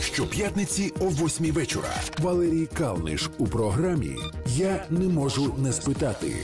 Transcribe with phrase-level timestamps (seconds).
[0.00, 1.94] Щоп'ятниці о 8 вечора.
[2.18, 4.16] Валерій Калниш у програмі
[4.46, 6.36] Я не можу не спитати.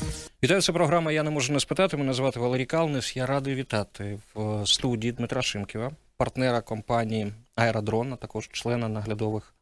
[0.43, 1.97] Вітаю, це програма Я не можу не спитати.
[1.97, 3.17] Мене звати Валерій Калниш.
[3.17, 9.55] Я радий вітати в студії Дмитра Шимківа, партнера компанії Аеродрон, а також члена наглядових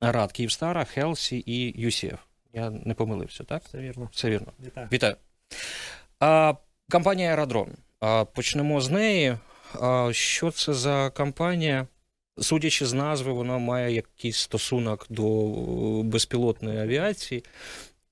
[0.00, 2.18] рад Київстара, Helsi і UCF.
[2.52, 3.62] Я не помилився, так?
[3.64, 4.08] Все вірно.
[4.12, 4.52] Все вірно.
[4.66, 4.88] Вітаю.
[4.92, 5.16] Вітаю.
[6.20, 6.54] А,
[6.90, 7.68] компанія Аеродрон.
[8.00, 9.36] А, почнемо з неї.
[9.80, 11.86] А, що це за компанія?
[12.38, 17.44] Судячи з назви, вона має якийсь стосунок до е, безпілотної авіації.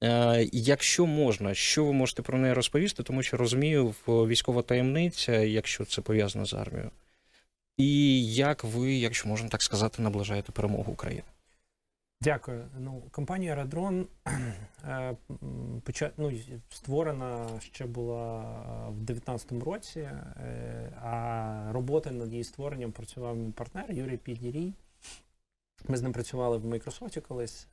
[0.02, 5.84] Е, Якщо можна, що ви можете про неї розповісти, тому що розумію, військова таємниця, якщо
[5.84, 6.90] це пов'язано з армією.
[7.76, 11.22] І як ви, якщо можна так сказати, наближаєте перемогу України?
[12.22, 12.68] Дякую.
[12.78, 14.06] Ну, компанія Аеродрон
[14.84, 15.16] е,
[16.16, 16.32] ну,
[16.70, 18.42] створена ще була
[18.86, 24.72] е, в 2019 році, е, а роботи над її створенням працював мій партнер Юрій Підірій.
[25.88, 27.68] Ми з ним працювали в Microsoft колись,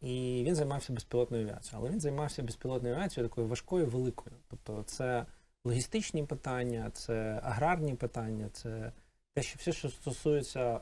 [0.00, 1.80] і він займався безпілотною авіацією.
[1.80, 4.36] Але він займався безпілотною авіацією такою важкою, великою.
[4.48, 5.26] Тобто, це
[5.64, 8.92] логістичні питання, це аграрні питання, це
[9.34, 10.80] те, що все, що стосується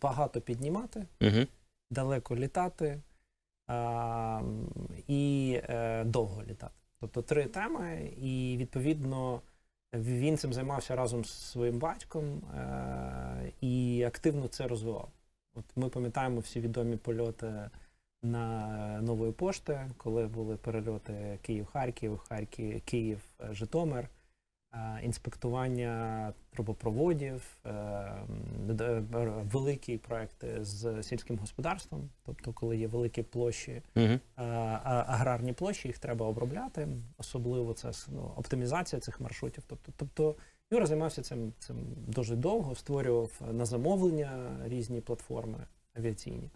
[0.00, 1.46] багато піднімати Угу.
[1.90, 3.02] Далеко літати
[3.66, 4.42] а,
[5.06, 6.74] і е, довго літати.
[7.00, 9.42] Тобто три теми, і відповідно
[9.94, 15.08] він цим займався разом з своїм батьком е, і активно це розвивав.
[15.54, 17.70] От ми пам'ятаємо всі відомі польоти
[18.22, 24.08] на нової пошти, коли були перельоти Київ-Харків, Харків, Київ, е, Житомир.
[24.78, 29.02] Е, Інспектування трубопроводів, е, е,
[29.52, 34.18] великі проекти з сільським господарством, тобто, коли є великі площі, Угу.
[34.36, 39.64] аграрні площі, їх треба обробляти, особливо це ну, оптимізація цих маршрутів.
[39.66, 40.34] Тобто, тобто
[40.70, 45.58] Юра займався цим, цим дуже довго, створював на замовлення різні платформи
[45.94, 46.50] авіаційні.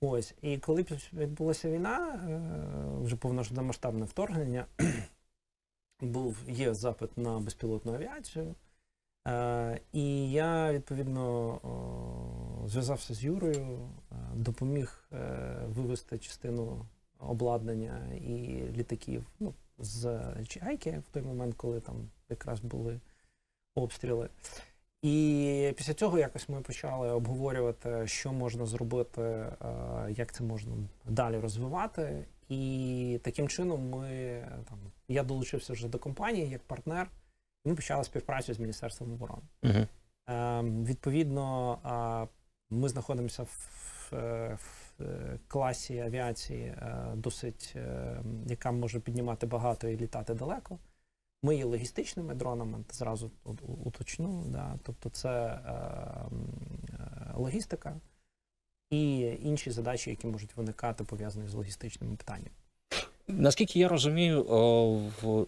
[0.00, 2.20] Ось, і коли відбулася війна,
[3.02, 4.66] вже повномасштабне вторгнення,
[6.04, 8.54] був є запит на безпілотну авіацію.
[9.28, 11.60] Е, і я відповідно
[12.66, 13.78] зв'язався з Юрою,
[14.12, 15.16] е, допоміг е,
[15.68, 16.86] вивести частину
[17.18, 21.96] обладнання і літаків ну, з Чайки в той момент, коли там
[22.28, 23.00] якраз були
[23.74, 24.28] обстріли.
[25.02, 29.52] І після цього якось ми почали обговорювати, що можна зробити, е,
[30.08, 30.72] як це можна
[31.04, 32.24] далі розвивати.
[32.48, 34.08] І таким чином ми
[34.68, 34.78] там
[35.08, 37.10] я долучився вже до компанії як партнер.
[37.64, 39.42] І ми почали співпрацю з Міністерством оборони.
[39.62, 39.86] Угу.
[40.26, 42.26] Ем, Відповідно, а,
[42.70, 49.88] ми знаходимося в, е, в е, класі авіації, е, досить, е, яка може піднімати багато
[49.88, 50.78] і літати далеко.
[51.42, 54.44] Ми є логістичними дронами, зразу у- у- уточну.
[54.46, 54.78] Да.
[54.82, 55.70] Тобто це е,
[56.92, 57.96] е, логістика
[58.94, 62.50] і інші задачі, які можуть виникати, пов'язані з логістичними питаннями.
[63.28, 64.46] Наскільки я розумію,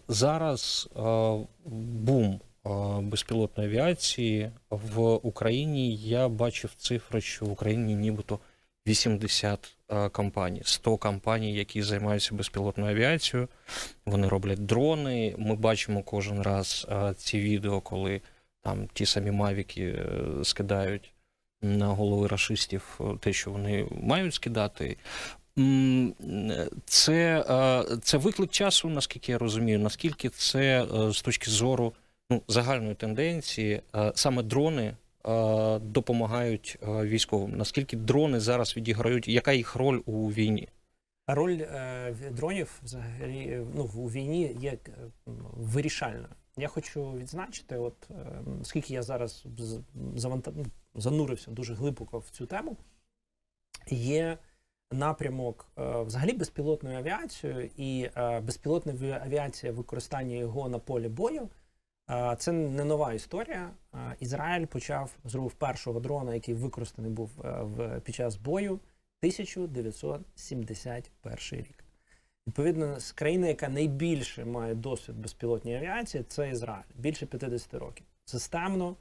[0.07, 0.89] зараз
[1.65, 2.39] бум
[3.01, 5.95] безпілотної авіації в Україні.
[5.95, 8.39] Я бачив цифри, що в Україні нібито
[8.87, 13.47] 80 е, компаній, 100 компаній, які займаються безпілотною авіацією.
[14.05, 15.35] Вони роблять дрони.
[15.37, 18.21] Ми бачимо кожен раз е, ці відео, коли
[18.61, 20.05] там ті самі мавіки е,
[20.43, 21.13] скидають
[21.61, 24.97] на голови рашистів е, те, що вони мають скидати.
[26.85, 31.93] Це, е, це виклик часу, наскільки я розумію, наскільки це е, з точки зору
[32.29, 33.81] ну, загальної тенденції,
[34.13, 34.95] саме дрони
[35.81, 37.57] допомагають військовим.
[37.57, 40.67] Наскільки дрони зараз відіграють, яка їх роль у війні?
[41.27, 41.57] Роль
[42.31, 44.77] дронів взагалі ну, у війні є
[45.55, 46.27] вирішальною.
[46.57, 48.09] Я хочу відзначити, от
[48.63, 49.79] скільки я зараз з-
[50.15, 50.51] заванта...
[50.55, 50.65] ну,
[50.97, 52.77] занурився дуже глибоко в цю тему,
[53.89, 54.37] є
[54.91, 61.49] напрямок е, взагалі безпілотною авіацією і е, безпілотна авіація, використання його на полі бою.
[62.09, 63.69] е, Це не нова історія.
[64.19, 67.31] Ізраїль почав зробив першого дрона, який використаний був
[68.03, 71.83] під час бою 1971 рік.
[72.47, 76.83] Відповідно, з країни, яка найбільше має досвід безпілотній авіації, це Ізраїль.
[76.95, 78.05] Більше 50 років.
[78.25, 78.95] Системно.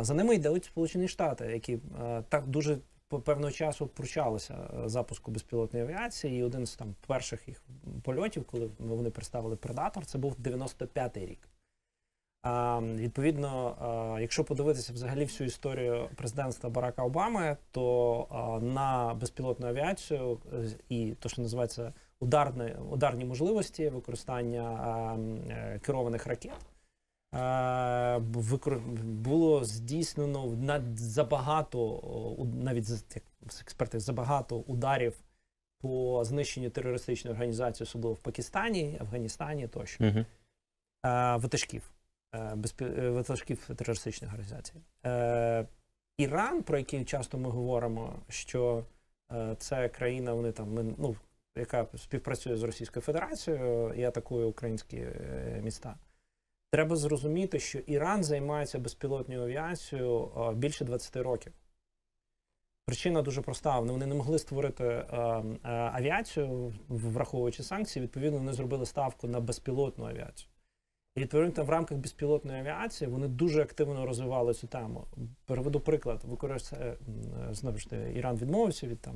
[0.00, 2.78] За ними йдуть Сполучені Штати, які е, так дуже
[3.08, 6.40] по певного часу пручалися е, запуску безпілотної авіації.
[6.40, 7.62] І один з там перших їх
[8.02, 11.48] польотів, коли вони представили Предатор, це був 95-й рік.
[12.80, 20.68] Відповідно, а, якщо подивитися взагалі всю історію президентства Барака Обами, то на безпілотну авіацію е,
[20.88, 25.16] і то, що називається ударні, ударні можливості використання а,
[25.50, 26.77] е, керованих ракет, Е,
[29.02, 32.02] було здійснено над забагато,
[32.54, 32.90] навіть
[33.60, 35.14] експерти, забагато ударів
[35.80, 40.04] по знищенню терористичної організації, особливо в Пакистані, Афганістані тощо.
[40.04, 40.18] Угу.
[40.18, 40.24] Е,
[41.36, 41.90] ватажків,
[42.34, 44.74] е, безпі- е, ватажків терористичних організацій.
[45.06, 45.66] Е,
[46.18, 48.84] Іран, про який часто ми говоримо, що
[49.58, 51.16] це країна, вони там ну,
[51.56, 55.06] яка співпрацює з Російською Федерацією і атакує українські
[55.62, 55.96] міста.
[56.70, 61.52] Треба зрозуміти, що Іран займається безпілотною авіацією більше 20 років.
[62.88, 63.80] Причина дуже проста.
[63.80, 68.02] Вони не могли створити е, е, авіацію, враховуючи санкції.
[68.02, 70.50] Відповідно, вони зробили ставку на безпілотну авіацію.
[71.16, 75.04] І відповідно в рамках безпілотної авіації вони дуже активно розвивали цю тему.
[75.46, 76.94] Переведу приклад, використає
[77.50, 79.14] знову ж таки, Іран відмовився від там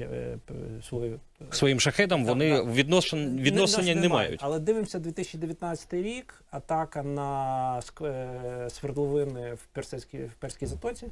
[0.00, 0.38] е,
[0.82, 1.18] свої
[1.50, 2.66] Своїм шахедам Так, вони так.
[2.66, 4.40] відношень, відношення не, мають.
[4.42, 6.44] Але дивимося 2019 рік.
[6.50, 11.06] Атака на е, свердловини в Персидській в Перській затоці.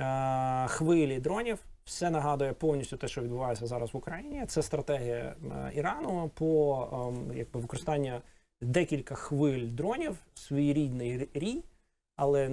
[0.00, 1.58] Е, Хвилі дронів.
[1.84, 4.44] Все нагадує повністю те, що відбувається зараз в Україні.
[4.46, 8.20] Це стратегія е, Ірану по ем, якби використання
[8.60, 11.64] декілька хвиль дронів, своєрідний рій,
[12.16, 12.48] але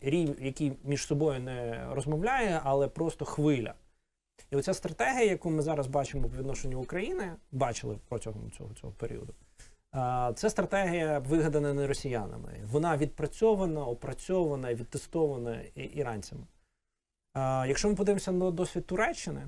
[0.00, 3.74] рій, який між собою не розмовляє, але просто хвиля.
[4.50, 9.34] І оця стратегія, яку ми зараз бачимо по відношенню України, бачили протягом цього, цього періоду.
[10.34, 12.60] Це стратегія вигадана не росіянами.
[12.64, 16.42] Вона відпрацьована, опрацьована відтестована іранцями.
[17.68, 19.46] Якщо ми подивимося на досвід Туреччини,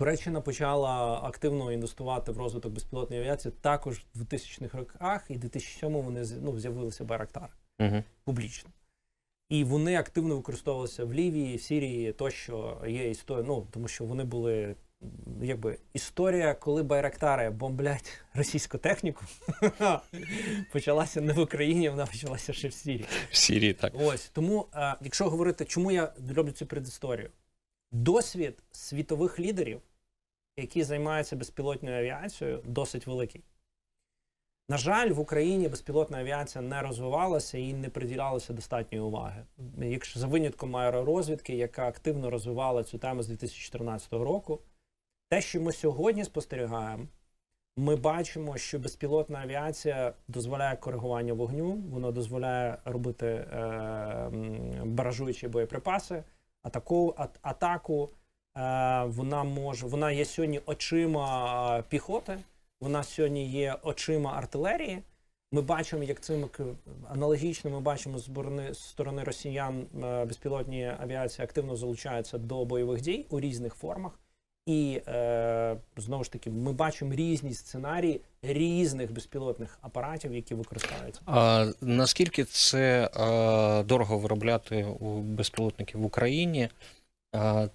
[0.00, 5.92] Туреччина почала активно інвестувати в розвиток безпілотної авіації також в 2000-х роках, і в 2007
[5.92, 8.02] вони ну, з'явилися Байрактари Угу.
[8.24, 8.70] публічно.
[9.48, 13.44] І вони активно використовувалися в Лівії, в Сірії, тощо є історія.
[13.48, 14.74] Ну тому що вони були
[15.42, 19.24] якби історія, коли байрактари бомблять російську техніку,
[20.72, 23.06] почалася не в Україні, вона почалася ще в Сірії.
[23.30, 23.92] В Сірії так.
[23.96, 27.30] Ось тому, е, якщо говорити, чому я роблю цю предісторію,
[27.92, 29.80] досвід світових лідерів,
[30.60, 33.42] які займаються безпілотною авіацією, досить великий.
[34.70, 39.44] На жаль, в Україні безпілотна авіація не розвивалася і не приділялася достатньої уваги.
[39.78, 44.60] Якщо за винятком аеророзвідки, яка активно розвивала цю тему з 2014 року,
[45.28, 47.06] те, що ми сьогодні спостерігаємо,
[47.76, 54.30] ми бачимо, що безпілотна авіація дозволяє коригування вогню, вона дозволяє робити е,
[54.84, 56.24] баражуючі боєприпаси,
[56.62, 58.10] атаку, а- атаку.
[58.60, 62.38] Е, вона може, вона є сьогодні очима е, піхоти,
[62.80, 65.02] вона сьогодні є очима артилерії.
[65.52, 66.48] Ми бачимо, як цим
[67.08, 73.26] аналогічно ми бачимо з борони- сторони росіян е, безпілотні авіації активно залучаються до бойових дій
[73.30, 74.12] у різних формах.
[74.66, 75.00] І
[75.96, 81.20] знову ж таки, ми бачимо різні сценарії різних безпілотних апаратів, які використовуються.
[81.26, 83.10] А наскільки це
[83.86, 86.68] дорого виробляти у безпілотників в Україні?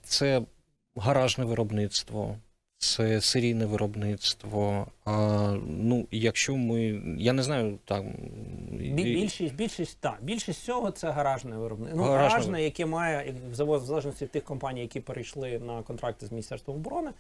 [0.04, 0.42] Це
[0.96, 2.36] гаражне виробництво,
[2.78, 4.88] це серійне виробництво.
[5.06, 5.12] А,
[5.68, 7.02] ну, якщо ми.
[7.18, 8.14] Я не знаю, там.
[8.72, 12.04] Більшість, більшість, так, більшість всього це гаражне виробництво.
[12.04, 12.30] Ну, Гаражне.
[12.30, 17.12] гаражне, яке має в залежності від тих компаній, які перейшли на контракти з Міністерством оборони.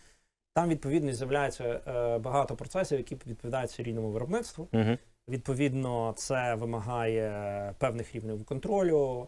[0.53, 4.67] Там відповідно з'являється е, багато процесів, які відповідають серійному виробництву.
[4.73, 4.97] Угу.
[5.29, 9.27] Відповідно, це вимагає певних рівнів контролю,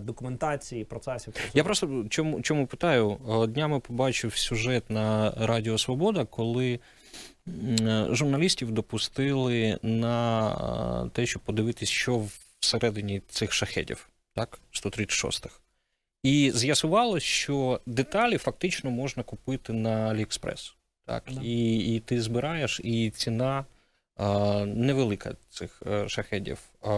[0.00, 1.34] документації, процесів.
[1.54, 3.18] Я просто чому, чому питаю?
[3.42, 6.80] Е, Днями побачив сюжет на Радіо Свобода, коли
[7.48, 12.24] е, журналістів допустили на е, те, щоб подивитись, що
[12.60, 15.58] всередині цих шахедів, так, 136-х.
[16.22, 20.74] І з'ясувалось, що деталі фактично можна купити на AliExpress.
[21.06, 21.40] Так, Да.
[21.42, 23.64] і, і ти збираєш, і ціна
[24.16, 26.58] а, невелика цих е, шахедів.
[26.82, 26.90] А,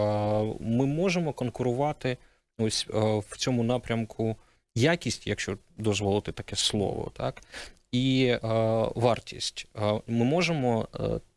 [0.59, 2.17] ми можемо конкурувати
[2.57, 2.97] ось е,
[3.29, 4.35] в цьому напрямку
[4.75, 7.41] якість, якщо дозволити таке слово, так,
[7.91, 8.39] і е,
[8.95, 9.67] вартість.
[9.75, 10.87] Е, ми можемо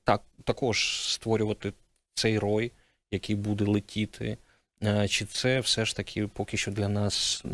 [0.04, 1.72] так, також створювати
[2.14, 2.72] цей рой,
[3.10, 4.38] який буде летіти.
[5.08, 7.44] Чи це все ж таки поки що для нас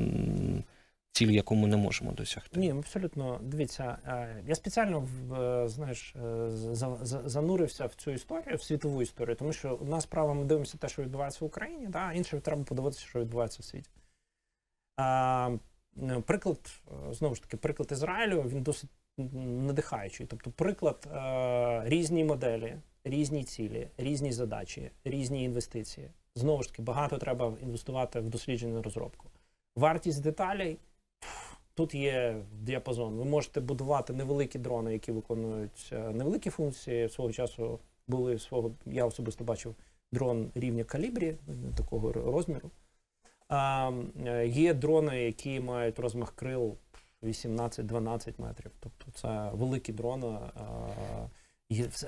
[1.14, 2.60] ціль, яку ми не можемо досягти?
[2.60, 3.40] Ні, абсолютно.
[3.42, 9.02] Дивіться, е, я спеціально е, знаєш, е, за- за- занурився в цю історію, в світову
[9.02, 12.64] історію, тому що одна справа ми дивимося те, що відбувається в Україні, да, інше треба
[12.64, 13.90] подивитися, що відбувається в світі.
[15.00, 16.58] Е, приклад,
[17.10, 20.26] знову ж таки, приклад Ізраїлю, він досить надихаючий.
[20.26, 21.08] Тобто, приклад
[21.84, 26.10] різні моделі, різні цілі, різні задачі, різні інвестиції.
[26.34, 29.30] Знову ж таки, багато треба інвестувати в дослідження розробку.
[29.76, 30.78] Вартість деталей
[31.74, 33.14] Тут є діапазон.
[33.16, 37.08] Ви можете будувати невеликі дрони, які виконують е, невеликі функції.
[37.08, 38.70] Свого часу були свого.
[38.86, 39.74] Я особисто бачив
[40.12, 41.36] дрон рівня калібрі,
[41.76, 42.70] такого розміру.
[43.48, 43.92] А,
[44.46, 46.76] Є дрони, які мають розмах крил
[47.22, 48.70] 18-12 метрів.
[48.80, 50.38] Тобто це великі дрони.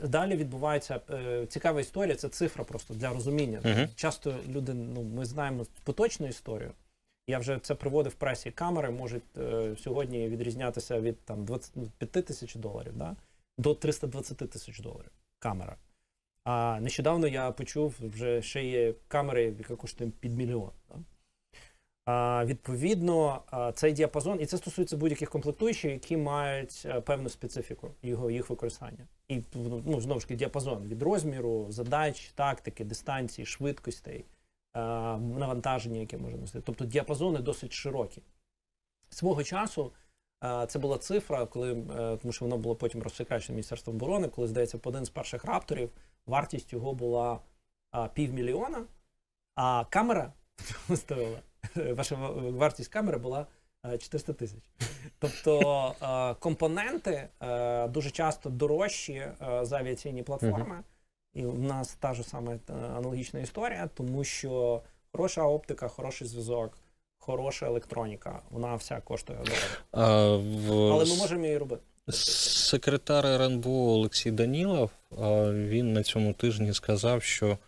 [0.02, 3.60] Далі відбувається е, цікава історія, це цифра просто для розуміння.
[3.64, 3.88] -huh.
[3.94, 6.72] Часто люди, ну ми знаємо поточну історію.
[7.26, 8.50] Я вже це приводив в пресі.
[8.50, 13.16] Камери можуть е, сьогодні відрізнятися від там 25 ну, тисяч доларів да,
[13.58, 15.10] до 320 тисяч доларів.
[15.38, 15.76] Камера.
[16.44, 20.70] А нещодавно я почув, вже ще є камери, яка коштує під мільйон.
[20.88, 20.94] Да?
[22.06, 23.42] А, Відповідно,
[23.74, 29.06] цей діапазон, і це стосується будь-яких комплектуючих, які мають е, певну специфіку його їх використання.
[29.28, 29.42] І
[29.84, 34.24] ну, знову ж таки діапазон від розміру, задач, тактики, дистанції, швидкостей,
[35.18, 36.60] навантаження, яке може носити.
[36.66, 38.22] Тобто діапазони досить широкі.
[39.10, 39.92] Свого часу
[40.68, 44.78] це була цифра, коли е, тому що воно було потім розсекречено Міністерством оборони, коли здається,
[44.84, 45.90] один з перших рапторів
[46.26, 47.40] вартість його була
[48.14, 48.84] півмільйона,
[49.54, 50.32] а камера
[50.88, 51.38] виставила
[51.74, 53.46] ваша вартість камери була
[53.82, 54.70] 400 е, тисяч.
[55.18, 59.26] Тобто е, компоненти е, дуже часто дорожчі
[59.62, 60.82] за авіаційні платформи.
[61.36, 62.58] І в нас та ж саме
[62.96, 66.78] аналогічна історія, тому що хороша оптика, хороший зв'язок,
[67.18, 70.38] хороша електроніка, вона вся коштує дорого.
[70.38, 70.92] В...
[70.92, 71.82] Але ми можемо її робити.
[72.10, 74.90] Секретар РНБО Олексій Данілов
[75.52, 77.58] він на цьому тижні сказав, що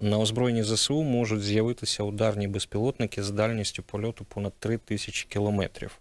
[0.00, 5.98] на озброєнні ЗСУ можуть з'явитися ударні безпілотники з дальністю польоту понад 3 тисячі кілометрів.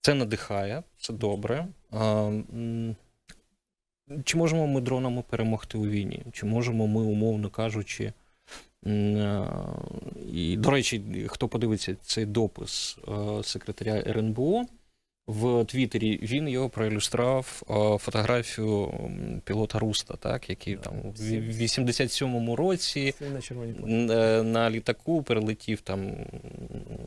[0.00, 1.66] Це надихає, це добре.
[4.24, 6.22] Чи можемо ми дронами перемогти у війні?
[6.32, 8.12] Чи можемо ми, умовно кажучи,
[10.32, 12.98] і, до речі, хто подивиться цей допис
[13.42, 14.64] секретаря РНБО?
[15.28, 17.62] в Твіттері, він його проілюстрував
[18.00, 18.92] фотографію
[19.44, 23.14] пілота Руста, так, який там в 87-му році
[23.84, 26.12] на, е, на літаку перелетів там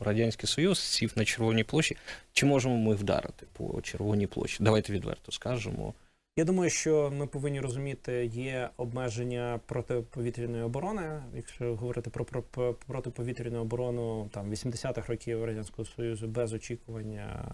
[0.00, 1.96] Радянський Союз, сів на Червоній площі.
[2.32, 4.58] Чи можемо ми вдарити по Червоній площі?
[4.60, 5.94] Давайте відверто скажемо.
[6.36, 11.22] Я думаю, що ми повинні розуміти, є обмеження протиповітряної оборони.
[11.34, 17.44] Якщо говорити про, про, про протиповітряну оборону там 80-х років радянського союзу без очікування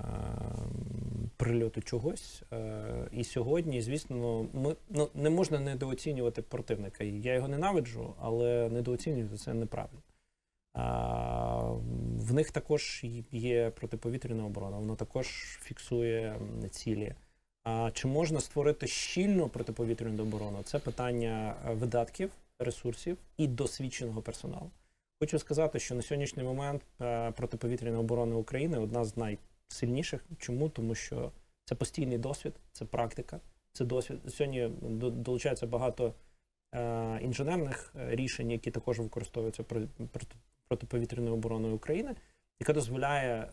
[1.37, 2.43] прильоту чогось.
[2.53, 7.05] Е, і сьогодні, звісно, ми ну не можна недооцінювати противника.
[7.05, 10.03] Я його ненавиджу, але недооцінювати це неправильно.
[10.75, 11.73] А,
[12.19, 15.27] В них також є протиповітряна оборона, вона також
[15.63, 17.15] фіксує цілі.
[17.93, 20.63] Чи можна створити щільну протиповітряну оборону?
[20.65, 24.71] Це питання е, видатків, ресурсів і досвідченого персоналу.
[25.21, 30.25] Хочу сказати, що на сьогоднішній момент е, протиповітряна оборона України одна з найсильніших.
[30.39, 30.69] Чому?
[30.69, 31.33] Тому що
[31.65, 33.41] це постійний досвід, це практика,
[33.73, 34.19] це досвід.
[34.29, 34.69] Сьогодні
[35.01, 36.15] долучається багато
[36.75, 39.65] е, інженерних рішень, які також використовуються
[40.69, 42.15] протиповітряною обороною України,
[42.61, 43.49] яка дозволяє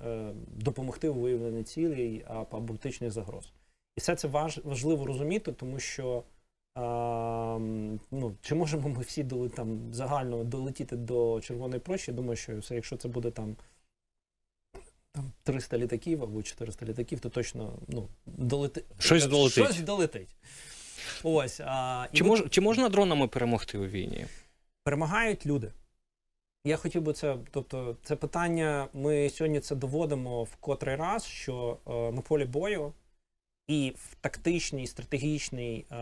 [0.48, 3.52] допомогти у виявленні цілей або аботичних загроз.
[3.96, 6.24] І все це важ, важливо розуміти, тому що
[6.76, 7.58] а,
[8.12, 12.12] ну, чи можемо ми всі доли, там, загально долетіти до Червоної площі?
[12.12, 13.56] Думаю, що все, якщо це буде там
[15.12, 18.84] там 300 літаків або 400 літаків, то точно ну, долети...
[19.00, 19.64] щось долетить.
[19.64, 20.36] Щось долетить.
[21.24, 24.26] Ось, а, Чи, мож, чи можна дронами перемогти у війні?
[24.84, 25.72] Перемагають люди.
[26.66, 28.88] Я хотів би це, тобто, це питання.
[28.94, 32.94] Ми сьогодні це доводимо в котрий раз, що е, на полі бою
[33.68, 35.96] і в тактичній стратегічній е,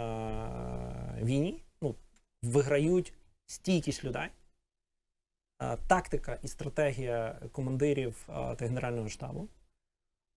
[1.22, 1.96] війні ну,
[2.42, 3.14] виграють
[3.46, 4.28] стійкість людей,
[5.62, 9.48] е, тактика і стратегія командирів е, та Генерального штабу,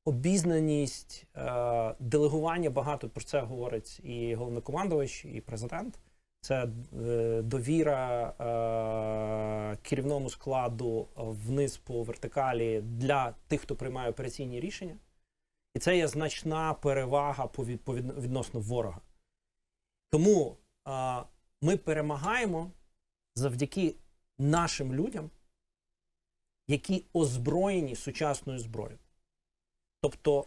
[0.04, 5.98] обізнаність, е, делегування багато про це говорить і головнокомандувач, і президент.
[6.40, 6.68] Це
[7.00, 14.96] е, довіра е, керівному складу вниз по вертикалі для тих, хто приймає операційні рішення.
[15.76, 17.46] І це є значна перевага
[18.18, 19.00] відносно ворога.
[20.10, 21.24] Тому а,
[21.62, 22.72] ми перемагаємо
[23.34, 23.94] завдяки
[24.38, 25.30] нашим людям,
[26.68, 28.98] які озброєні сучасною зброєю.
[30.00, 30.46] Тобто,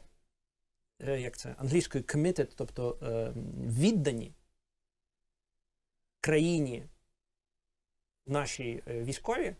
[1.01, 3.33] е, як це англійською committed, тобто е,
[3.79, 4.33] віддані
[6.21, 6.83] країні
[8.27, 9.55] нашій е, військові,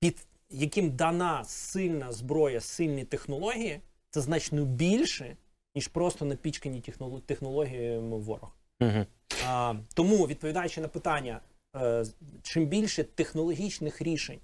[0.00, 5.36] під яким дана сильна зброя, сильні технології це значно більше,
[5.74, 6.82] ніж просто напічкані
[7.26, 8.56] технологіями ворог.
[8.80, 9.06] Угу.
[9.46, 11.40] А, Тому, відповідаючи на питання,
[11.76, 12.04] е,
[12.42, 14.40] чим більше технологічних рішень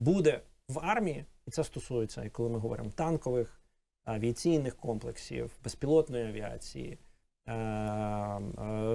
[0.00, 3.60] буде в армії, і це стосується, коли ми говоримо танкових,
[4.04, 6.98] авіаційних комплексів, безпілотної авіації,
[7.46, 8.40] е, е,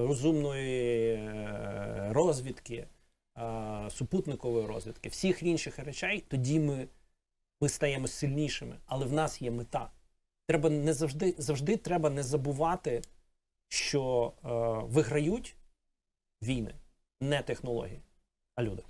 [0.08, 1.30] розумної
[2.12, 2.88] розвідки,
[3.90, 6.88] супутникової розвідки, всіх інших речей, тоді ми,
[7.62, 8.76] ми стаємо сильнішими.
[8.86, 9.90] Але в нас є мета.
[10.48, 13.02] Треба не завжди завжди треба не забувати,
[13.70, 14.50] що е,
[14.94, 15.56] виграють
[16.44, 16.74] війни,
[17.22, 18.00] не технології,
[18.56, 18.84] а люди.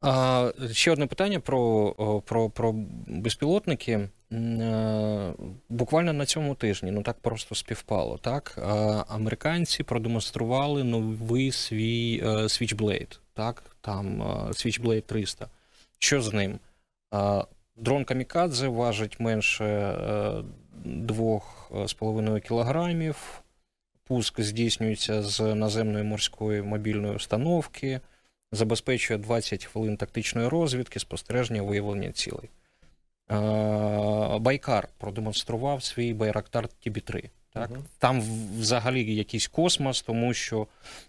[0.00, 2.72] А, Ще одне питання про про, про
[3.06, 4.08] безпілотники.
[4.32, 5.32] Е,
[5.68, 8.18] буквально на цьому тижні, ну так просто співпало.
[8.18, 8.58] Так,
[9.08, 15.48] американці продемонстрували новий свій uh, Switchblade, так, там uh, Switchblade 300.
[15.98, 16.58] Що з ним?
[17.76, 19.64] Дрон Камікадзе важить менше
[20.84, 23.42] 2,5 кілограмів.
[24.04, 28.00] Пуск здійснюється з наземної морської мобільної установки
[28.52, 32.50] забезпечує 20 хвилин тактичної розвідки, спостереження, виявлення цілей.
[34.40, 37.30] Байкар продемонстрував свій Байрактар TB3.
[37.52, 37.70] Так?
[37.70, 37.78] -huh.
[37.98, 38.22] Там
[38.58, 40.66] взагалі якийсь космос, тому що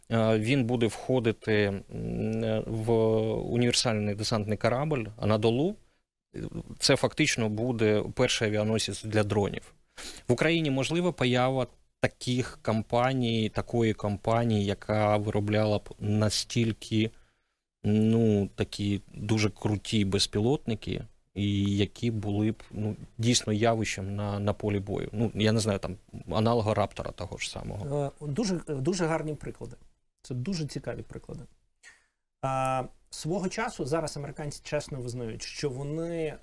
[0.10, 1.74] він буде входити
[2.65, 2.91] в
[3.34, 5.75] універсальний десантний корабль, а на долу
[6.79, 9.73] це фактично буде перший авіаносець для дронів.
[10.27, 11.67] В Україні можлива поява
[11.99, 17.11] таких компаній, такої компанії, яка виробляла б настільки
[17.83, 24.79] ну, такі дуже круті безпілотники, і які були б ну, дійсно явищем на на полі
[24.79, 25.09] бою.
[25.11, 25.97] Ну, я не знаю, там
[26.31, 28.11] аналога раптора того ж самого.
[28.21, 29.75] Е, дуже дуже гарні приклади.
[30.21, 31.43] Це дуже цікаві приклади.
[33.13, 36.38] Свого часу зараз американці чесно визнають, що вони е,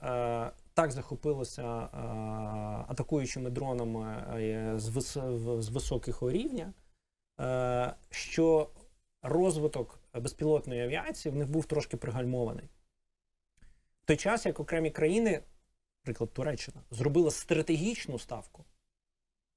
[0.74, 1.96] так захопилися е,
[2.88, 4.24] атакуючими дронами
[4.78, 5.16] з вис,
[5.58, 6.72] з високих рівня,
[7.36, 8.70] а, що
[9.22, 12.68] розвиток безпілотної авіації в них був трошки пригальмований.
[14.02, 15.42] В той час, як окремі країни,
[16.02, 18.64] наприклад, Туреччина, зробила стратегічну ставку,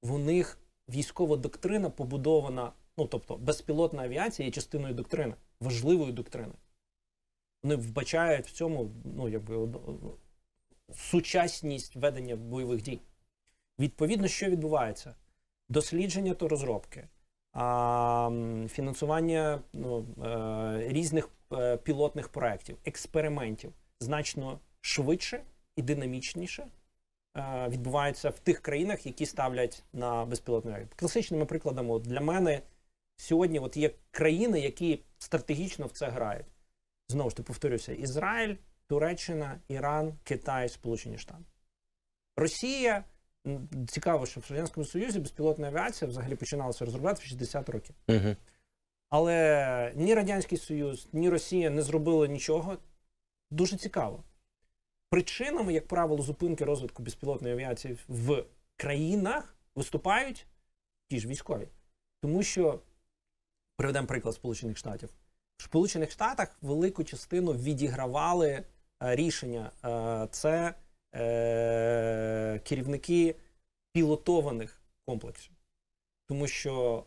[0.02, 6.54] в них військова доктрина побудована, ну тобто безпілотна авіація є частиною доктрини, важливої доктрини.
[7.64, 9.68] Вони вбачають в цьому ну, якби,
[10.94, 13.00] сучасність ведення бойових дій.
[13.78, 15.14] Відповідно, що відбувається?
[15.68, 17.08] Дослідження та розробки,
[17.52, 18.30] а,
[18.68, 25.42] фінансування ну, е, різних е, пілотних проєктів, експериментів значно швидше
[25.76, 26.66] і динамічніше
[27.36, 30.96] е, відбувається в тих країнах, які ставлять на безпілотний авіацію.
[30.96, 32.60] Класичними прикладами для мене
[33.16, 36.46] сьогодні от є країни, які стратегічно в це грають.
[37.08, 41.44] Знову ж таки повторюся: Ізраїль, Туреччина, Іран, Китай, Сполучені Штати.
[42.36, 43.04] Росія
[43.88, 47.94] Цікаво, що в Радянському Союзі безпілотна авіація взагалі починалася розробляти в 60 років.
[48.08, 48.36] Угу.
[49.10, 52.78] Але ні Радянський Союз, ні Росія не зробили нічого.
[53.50, 54.24] Дуже цікаво.
[55.10, 58.44] Причинами, як правило, зупинки розвитку безпілотної авіації в
[58.76, 60.46] країнах виступають
[61.08, 61.68] ті ж військові.
[62.22, 62.80] Тому що,
[63.76, 65.10] приведемо приклад Сполучених Штатів.
[65.56, 68.64] В Сполучених Штатах велику частину відігравали е,
[69.16, 69.70] рішення.
[69.84, 70.74] Е, це
[71.14, 73.36] е, керівники
[73.92, 75.52] пілотованих комплексів.
[76.28, 77.04] Тому що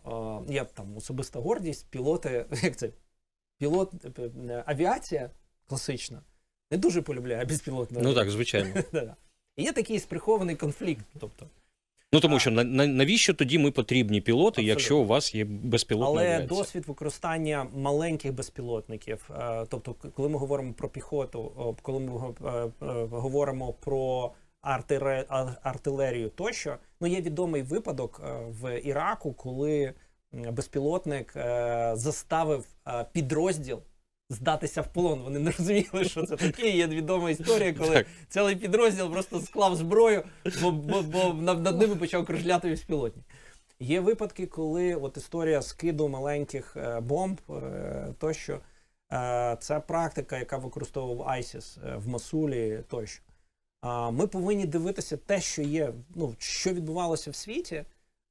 [0.50, 2.90] я там особиста гордість, пілоти, як це?
[3.58, 3.94] Пілот,
[4.66, 5.30] авіація
[5.68, 6.22] класична
[6.72, 8.84] не дуже полюбляє безпілотну Ну так, звичайно.
[9.58, 11.06] Є такий сприхований конфлікт.
[11.20, 11.50] тобто.
[12.18, 14.70] Ну тому що навіщо тоді ми потрібні пілоти, Абсолютно.
[14.70, 16.48] якщо у вас є безпілотна Але авіація?
[16.48, 22.12] досвід використання маленьких безпілотників, е, тобто, коли ми говоримо про піхоту, коли ми
[22.46, 22.70] е, е,
[23.12, 24.32] говоримо про
[25.64, 28.22] артилерію тощо, ну є відомий випадок
[28.62, 29.94] в Іраку, коли
[30.52, 31.34] безпілотник
[31.94, 32.66] заставив
[33.12, 33.82] підрозділ
[34.30, 35.22] здатися в полон.
[35.22, 36.70] Вони не розуміли, що це таке.
[36.70, 38.08] Є відома історія, коли так.
[38.30, 40.24] цілий підрозділ просто склав зброю,
[40.62, 43.26] бо бо, бо над ними почав кружляти безпілотник.
[43.80, 48.60] Є випадки, коли от історія скиду маленьких е, бомб е, тощо.
[49.14, 53.24] Е, це практика, яка використовував ISIS в Масулі тощо.
[54.12, 57.86] Ми повинні дивитися те, що є, ну що відбувалося в світі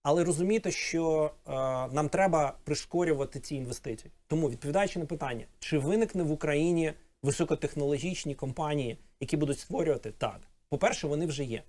[0.06, 1.50] але розуміти, що е,
[1.94, 4.10] нам треба прискорювати ці інвестиції.
[4.26, 6.92] Тому відповідаючи на питання, чи виникне в Україні
[7.22, 10.40] високотехнологічні компанії, які будуть створювати так.
[10.68, 11.62] По-перше, вони вже є.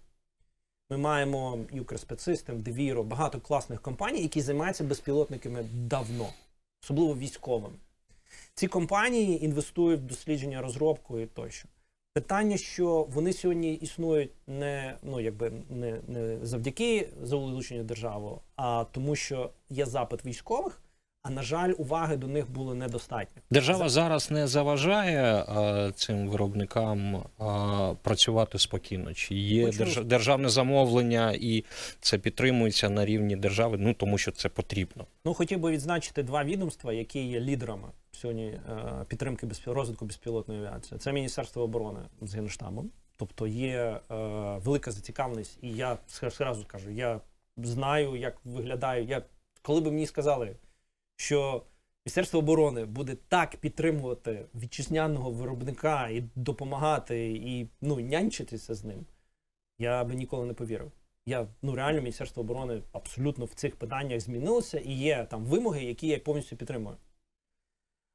[0.90, 6.30] Ми маємо Ukrspedsystem, Deviro, багато класних компаній, які займаються безпілотниками давно,
[6.84, 7.76] особливо військовими.
[8.54, 11.68] Ці компанії інвестують в дослідження розробку і тощо.
[12.18, 19.16] Питання, що вони сьогодні існують не ну якби не не завдяки залученню держави, а тому,
[19.16, 20.82] що є запит військових,
[21.28, 23.42] А на жаль, уваги до них було недостатньо.
[23.52, 29.14] Держава зараз не заважає а, цим виробникам а, працювати спокійно.
[29.14, 30.04] Чи є держ...
[30.04, 31.64] державне замовлення, і
[32.02, 33.78] це підтримується на рівні держави?
[33.80, 35.06] Ну тому що це потрібно.
[35.26, 38.62] Ну, хотів би відзначити два відомства, які є лідерами сьогодні е,
[39.08, 39.74] підтримки безпіл...
[39.74, 41.00] розвитку безпілотної авіації.
[41.00, 42.90] Це Міністерство оборони з Генштабом.
[43.18, 44.16] Тобто є е,
[44.58, 47.22] велика зацікавленість, і я зразу скажу, я
[47.58, 49.06] знаю, як виглядаю.
[49.06, 49.22] Я,
[49.62, 50.56] коли б мені сказали,
[51.18, 51.64] що
[52.06, 59.06] Міністерство оборони буде так підтримувати вітчизняного виробника і допомагати, і ну, нянчитися з ним,
[59.80, 60.92] я би ніколи не повірив.
[61.26, 66.08] Я ну реально Міністерство оборони абсолютно в цих питаннях змінилося і є там вимоги, які
[66.08, 66.98] я повністю підтримую.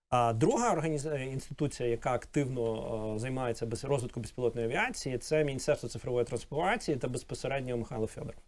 [0.09, 1.07] А друга організ...
[1.07, 3.85] інституція, яка активно е, займається без...
[3.85, 8.43] розвитком безпілотної авіації, це Міністерство цифрової трансформації та безпосереднььо Михайло Федоров.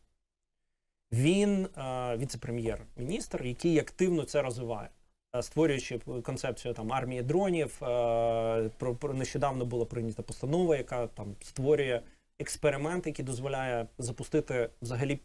[1.12, 4.88] Він е, віце-прем'єр-міністр, який активно це розвиває,
[5.36, 7.78] е, створюючи концепцію там армії дронів.
[7.84, 12.02] е, Про, про нещодавно була прийнята постанова, яка там створює
[12.40, 15.20] експеримент, який дозволяє запустити взагалі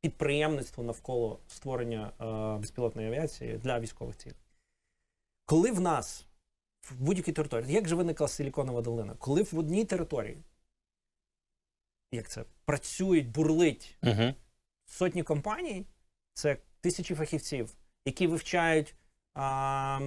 [0.00, 4.36] підприємництво навколо створення е, безпілотної авіації для військових цілей.
[5.46, 6.26] Коли в нас
[6.82, 9.14] в будь-якій території, як же виникла Силіконова долина?
[9.18, 10.38] Коли в одній території,
[12.12, 14.34] як це працюють, бурлить Угу.
[14.92, 15.86] Сотні компаній,
[16.34, 17.74] це тисячі фахівців,
[18.04, 18.94] які вивчають
[19.34, 19.98] а,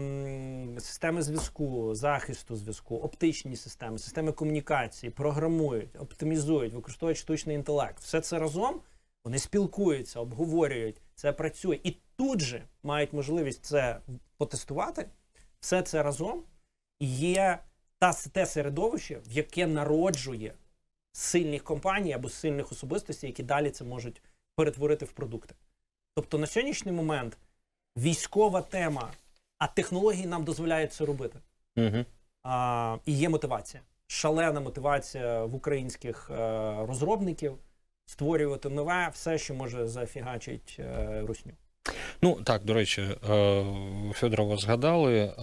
[0.80, 8.00] системи зв'язку, захисту зв'язку, оптичні системи, системи комунікації, програмують, оптимізують, використовують штучний інтелект.
[8.00, 8.82] Все це разом
[9.24, 11.80] вони спілкуються, обговорюють, це працює.
[11.84, 14.00] І тут же мають можливість це
[14.38, 15.10] потестувати.
[15.60, 16.43] Все це разом
[17.00, 17.60] є
[18.00, 20.54] та, те середовище, в яке народжує
[21.12, 24.21] сильних компаній або сильних особистостей, які далі це можуть
[24.56, 25.56] перетворити в продукти.
[26.15, 27.38] Тобто на сьогоднішній момент
[27.98, 29.12] військова тема,
[29.58, 31.39] а технології нам дозволяють це робити.
[31.78, 32.06] Угу.
[32.44, 33.84] А, і є мотивація.
[34.08, 36.36] Шалена мотивація в українських е,
[36.88, 37.58] розробників
[38.06, 41.52] створювати нове, все, що може зафігачить е, русню.
[42.22, 43.65] Ну так, до речі, е,
[44.13, 45.34] Федорова згадали.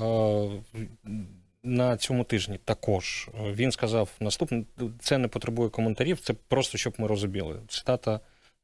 [1.64, 4.64] На цьому тижні також він сказав наступне:
[5.00, 7.60] це не потребує коментарів, це просто щоб ми розуміли.
[7.68, 8.20] Цитата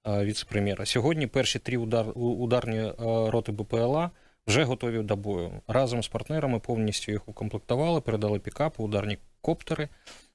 [0.07, 0.87] віце-прем'єра.
[0.87, 2.95] Сьогодні перші три удар, ударні е,
[3.31, 4.11] роти БПЛА
[4.47, 5.51] вже готові до бою.
[5.69, 9.89] Разом з партнерами повністю їх укомплектували, передали пікапи, ударні коптери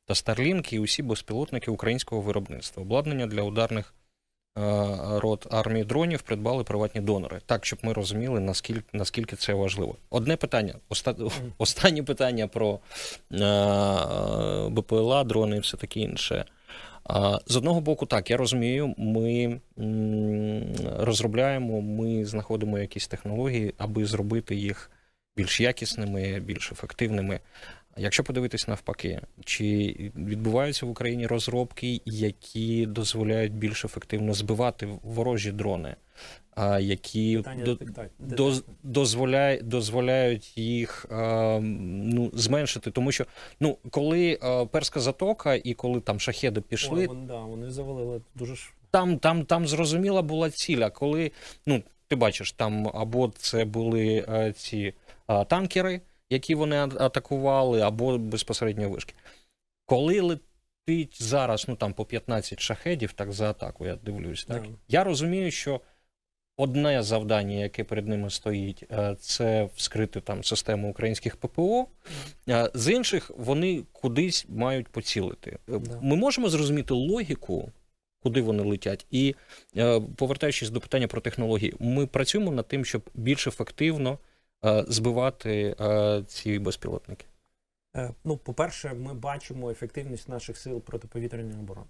[0.05, 2.83] та старлінки і усі безпілотники українського виробництва.
[2.83, 3.93] Обладнання для ударних
[4.57, 4.61] е,
[5.19, 7.41] рот армії дронів придбали приватні донори.
[7.45, 9.95] Так, щоб ми розуміли, наскільки, наскільки це важливо.
[10.09, 11.15] Одне питання, оста,
[11.57, 12.79] останнє питання про
[13.31, 13.39] е,
[14.69, 16.45] БПЛА, дрони і все таке інше.
[17.47, 19.59] З одного боку, так, я розумію, ми
[20.97, 24.91] розробляємо, ми знаходимо якісь технології, аби зробити їх
[25.35, 27.39] більш якісними, більш ефективними.
[27.97, 35.95] Якщо подивитись навпаки, чи відбуваються в Україні розробки, які дозволяють більш ефективно збивати ворожі дрони,
[36.55, 37.77] а які Питання
[38.19, 38.53] до,
[38.83, 41.05] дозволяє, дозволяють їх
[41.61, 43.25] ну, зменшити, тому що
[43.59, 44.39] ну, коли
[44.71, 48.71] перська затока і коли там шахеди пішли, Ой, вони, да, вони завалили дуже ж.
[48.91, 50.89] там, там, там зрозуміла була ціля.
[50.89, 51.31] Коли
[51.65, 54.93] ну ти бачиш, там або це були е, ці
[55.47, 56.01] танкери,
[56.33, 59.13] які вони атакували, або безпосередньо вишки.
[59.85, 64.67] Коли летить зараз, ну там по 15 шахедів, так за атаку, я дивлюсь, так Да.
[64.87, 65.81] я розумію, що.
[66.57, 71.85] Одне завдання, яке перед ними стоїть, е, це вскрити там систему українських ППО.
[72.49, 75.51] Е, З інших вони кудись мають поцілити.
[75.51, 75.99] Е, Да.
[76.01, 77.71] Ми можемо зрозуміти логіку,
[78.23, 79.05] куди вони летять.
[79.11, 79.35] І
[79.77, 84.17] е, повертаючись до питання про технології, ми працюємо над тим, щоб більш ефективно е,
[84.63, 87.25] збивати е, ці безпілотники.
[87.95, 91.87] Е, Ну, по-перше, ми бачимо ефективність наших сил протиповітряної оборони.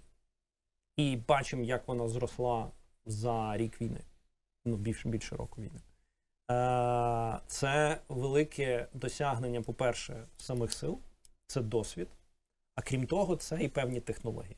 [0.96, 2.70] І бачимо, як вона зросла
[3.06, 4.00] за рік війни.
[4.64, 5.80] Ну, більше, більше року війни.
[6.50, 10.98] Е, Це велике досягнення, по-перше, самих сил,
[11.46, 12.08] це досвід.
[12.74, 14.56] А крім того, це і певні технології.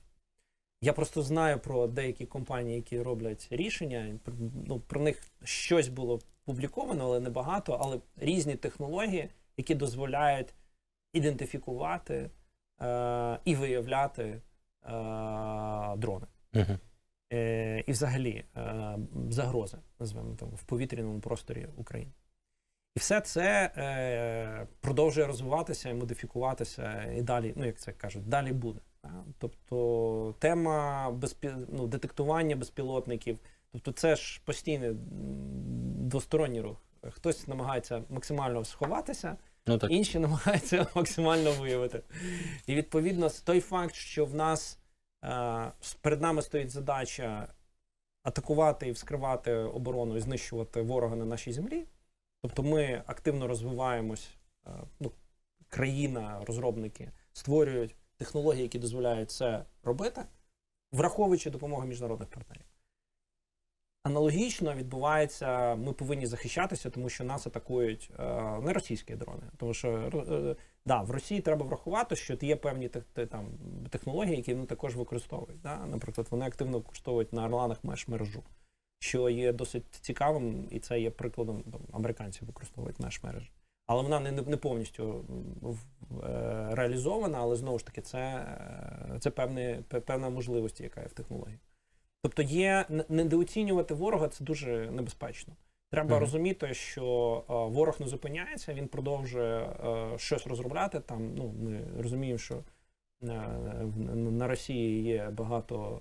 [0.82, 4.18] Я просто знаю про деякі компанії, які роблять рішення.
[4.66, 7.78] Ну, про них щось було публіковано, але небагато.
[7.82, 10.54] Але різні технології, які дозволяють
[11.12, 12.30] ідентифікувати
[12.80, 14.40] е, і виявляти е,
[15.96, 16.26] дрони.
[16.54, 16.78] Угу.
[17.32, 18.98] Е, і взагалі е,
[19.30, 22.12] загрози, називаємо там, в повітряному просторі України.
[22.96, 28.52] І все це е, продовжує розвиватися і модифікуватися, і далі, ну як це кажуть, далі
[28.52, 28.80] буде.
[29.38, 31.50] Тобто тема безпі...
[31.68, 33.38] ну, детектування безпілотників,
[33.76, 34.90] тобто це ж постійний
[36.08, 36.76] двосторонній рух.
[37.10, 39.36] Хтось намагається максимально сховатися,
[39.66, 39.90] Ну так.
[39.90, 42.02] інші намагаються максимально виявити.
[42.66, 44.78] І відповідно, той факт, що в нас
[45.24, 47.48] е, перед нами стоїть задача
[48.22, 51.86] атакувати і вскривати оборону і знищувати ворога на нашій землі.
[52.42, 54.28] Тобто ми активно розвиваємось,
[54.66, 55.12] е, ну,
[55.68, 60.22] країна, розробники створюють технології, які дозволяють це робити,
[60.92, 62.65] враховуючи допомогу міжнародних партнерів.
[64.06, 68.22] Аналогічно відбувається, ми повинні захищатися, тому що нас атакують е,
[68.60, 69.42] не російські дрони.
[69.56, 73.48] Тому що е, да, в Росії треба врахувати, що є певні там,
[73.90, 75.60] технології, які вони також використовують.
[75.60, 75.86] Да?
[75.86, 78.42] Наприклад, вони активно використовують на орланах меж мережу,
[78.98, 83.50] що є досить цікавим, і це є прикладом там, американці використовують меж мережі.
[83.86, 85.24] Але вона не, не повністю
[86.24, 88.46] е, реалізована, але знову ж таки, це,
[89.20, 91.58] це певне, певна можливість, яка є в технології.
[92.26, 95.54] Тобто є недооцінювати ворога це дуже небезпечно.
[95.90, 96.20] Треба Мгм.
[96.20, 101.00] розуміти, що е, ворог не зупиняється, він продовжує е, щось розробляти.
[101.00, 103.26] Там ну ми розуміємо, що е,
[104.14, 106.00] на Росії є багато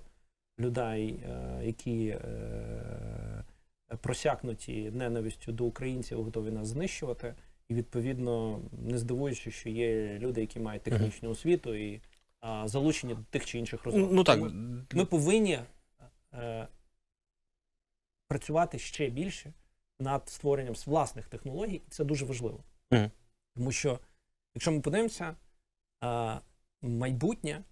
[0.59, 3.43] людей, е, які е,
[4.01, 7.33] просякнуті ненавистю до українців, готові нас знищувати.
[7.69, 12.01] І відповідно не здивуючи, що є люди, які мають технічну освіту і
[12.65, 14.11] залучені до тих чи інших розробок.
[14.11, 14.39] Ну так,
[14.93, 15.59] ми повинні
[16.35, 16.67] е,
[18.27, 19.53] працювати ще більше
[19.99, 22.63] над створенням власних технологій, і це дуже важливо.
[23.55, 23.99] Тому що,
[24.55, 25.35] якщо ми подивимося,
[26.03, 26.39] е,
[26.81, 27.63] майбутнє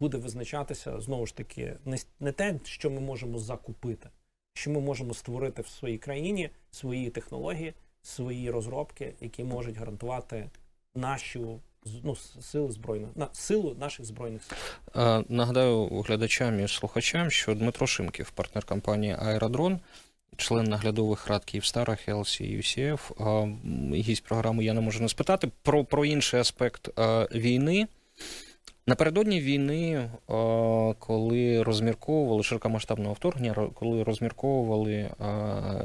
[0.00, 4.10] буде визначатися знову ж таки не, не те, що ми можемо закупити,
[4.52, 10.50] що ми можемо створити в своїй країні свої технології, свої розробки, які можуть гарантувати
[10.94, 11.60] нашу
[12.04, 14.58] ну, сили збройних на силу наших збройних сил.
[14.96, 19.80] Е, Нагадаю глядачам і слухачам, що Дмитро Шимків, партнер компанії Аеродрон,
[20.36, 23.00] член наглядових рад Київстара, Helsi UCF,
[23.94, 27.86] е, гість програми я не можу не спитати про, про інший аспект е, війни.
[28.86, 30.10] Напередодні війни, е,
[30.98, 35.10] коли розмірковували широкомасштабного вторгнення, коли розмірковували,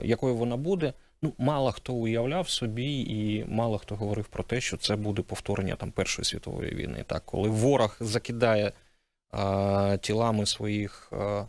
[0.04, 4.78] якою вона буде, ну мало хто уявляв собі, і мало хто говорив про те, що
[4.78, 7.04] це буде повторення там Першої світової війни.
[7.08, 8.72] Так, коли ворог закидає
[9.34, 11.46] е, тілами своїх е,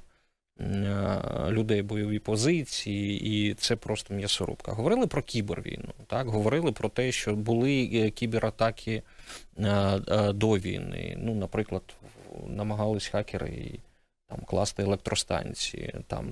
[1.50, 4.72] людей бойові позиції, і це просто м'ясорубка.
[4.72, 9.02] Говорили про кібервійну, так говорили про те, що були е, кібератаки
[9.58, 9.68] е,
[10.08, 11.16] е, до війни.
[11.18, 11.82] Ну, наприклад,
[12.46, 13.80] намагались хакери і,
[14.28, 16.28] там класти електростанції, там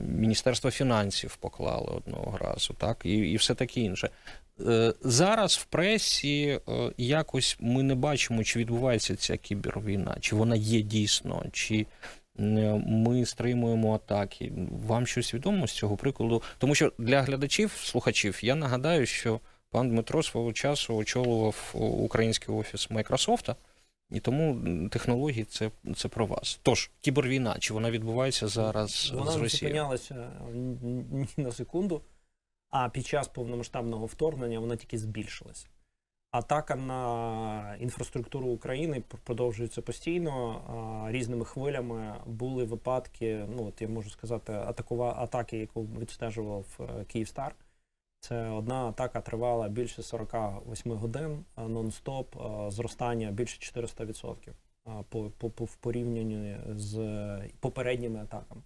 [0.00, 4.10] Міністерство фінансів поклали одного разу, так, і, і все таке інше.
[4.60, 10.56] Е, Зараз в пресі е, якось ми не бачимо, чи відбувається ця кібервійна, чи вона
[10.56, 11.86] є дійсно, чи
[12.38, 14.52] е, ми стримуємо атаки.
[14.86, 16.42] Вам щось відомо з цього прикладу?
[16.58, 22.90] Тому що для глядачів, слухачів, я нагадаю, що пан Дмитро свого часу очолював український офіс
[22.90, 23.56] Майкрософта,
[24.12, 26.60] і тому технології це, це про вас.
[26.62, 29.76] Тож, кібервійна, чи вона відбувається зараз Вона з Росією?
[29.76, 30.30] зупинялася
[31.12, 32.02] ні на секунду,
[32.70, 35.66] а під час повномасштабного вторгнення вона тільки збільшилася.
[36.30, 42.14] Атака на інфраструктуру України продовжується постійно різними хвилями.
[42.26, 47.54] Були випадки, ну от я можу сказати, атакова атаки, яку відстежував е, Київстар.
[48.22, 52.26] Це одна атака тривала більше 48 годин а, нон-стоп,
[52.70, 54.52] зростання більше 400%
[55.08, 58.62] по, по, по в порівнянні з е, попередніми атаками.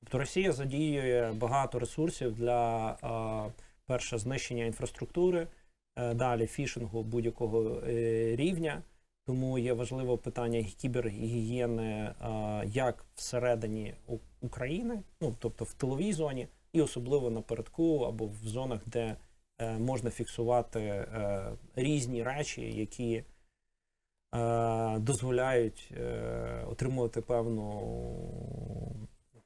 [0.00, 2.90] Тобто Росія задіює багато ресурсів для
[3.48, 3.52] е,
[3.86, 5.46] перше знищення інфраструктури,
[5.96, 8.82] е, далі фішингу будь-якого е, рівня.
[9.26, 12.14] Тому є важливе питання кібергігієни е,
[12.66, 13.94] як всередині
[14.40, 19.16] України, ну тобто в тиловій зоні, і особливо напередку або в зонах, де
[19.58, 23.24] е, можна фіксувати е, різні речі, які
[24.34, 27.82] е, дозволяють е, отримувати певну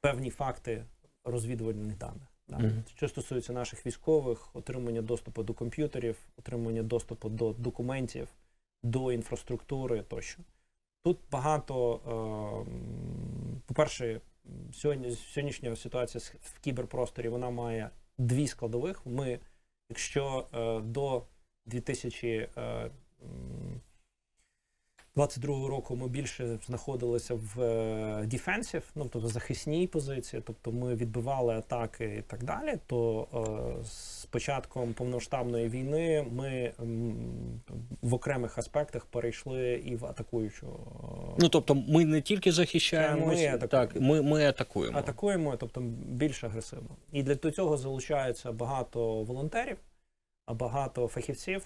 [0.01, 0.85] певні факти
[1.23, 2.35] розвідувальних даних.
[2.47, 2.57] Да.
[2.57, 2.83] Мгм.
[2.95, 8.27] Що стосується наших військових, отримання доступу до комп'ютерів, отримання доступу до документів,
[8.83, 10.41] до інфраструктури тощо.
[11.03, 14.21] Тут багато, е, по-перше,
[14.73, 19.05] сьогодні, сьогоднішня ситуація в кіберпросторі вона має дві складових.
[19.05, 19.39] Ми,
[19.89, 21.23] якщо е, до
[21.65, 22.27] 2000,
[22.57, 22.91] е,
[25.15, 32.15] 22-го року ми більше знаходилися в дефенсів, ну тобто захисній позиції, тобто ми відбивали атаки
[32.19, 32.77] і так далі.
[32.87, 33.27] То
[33.81, 37.15] е, з початком повноштабної війни ми м,
[38.01, 40.67] в окремих аспектах перейшли і в атакуючу.
[40.67, 43.67] е, Ну тобто, ми не тільки захищаємося, Ми атакуємо.
[43.67, 44.97] так ми, ми атакуємо.
[44.97, 46.89] атакуємо, тобто більш агресивно.
[47.11, 49.77] І для цього залучаються багато волонтерів,
[50.47, 51.63] багато фахівців.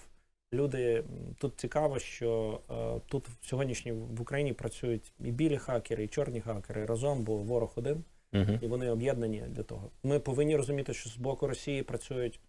[0.60, 1.04] Люди
[1.38, 6.40] тут цікаво, що е, тут в сьогоднішній в Україні працюють і білі хакери, і чорні
[6.40, 8.58] хакери разом, бо ворог один, Угу.
[8.62, 9.90] і вони об'єднані для того.
[10.02, 12.40] Ми повинні розуміти, що з боку Росії працюють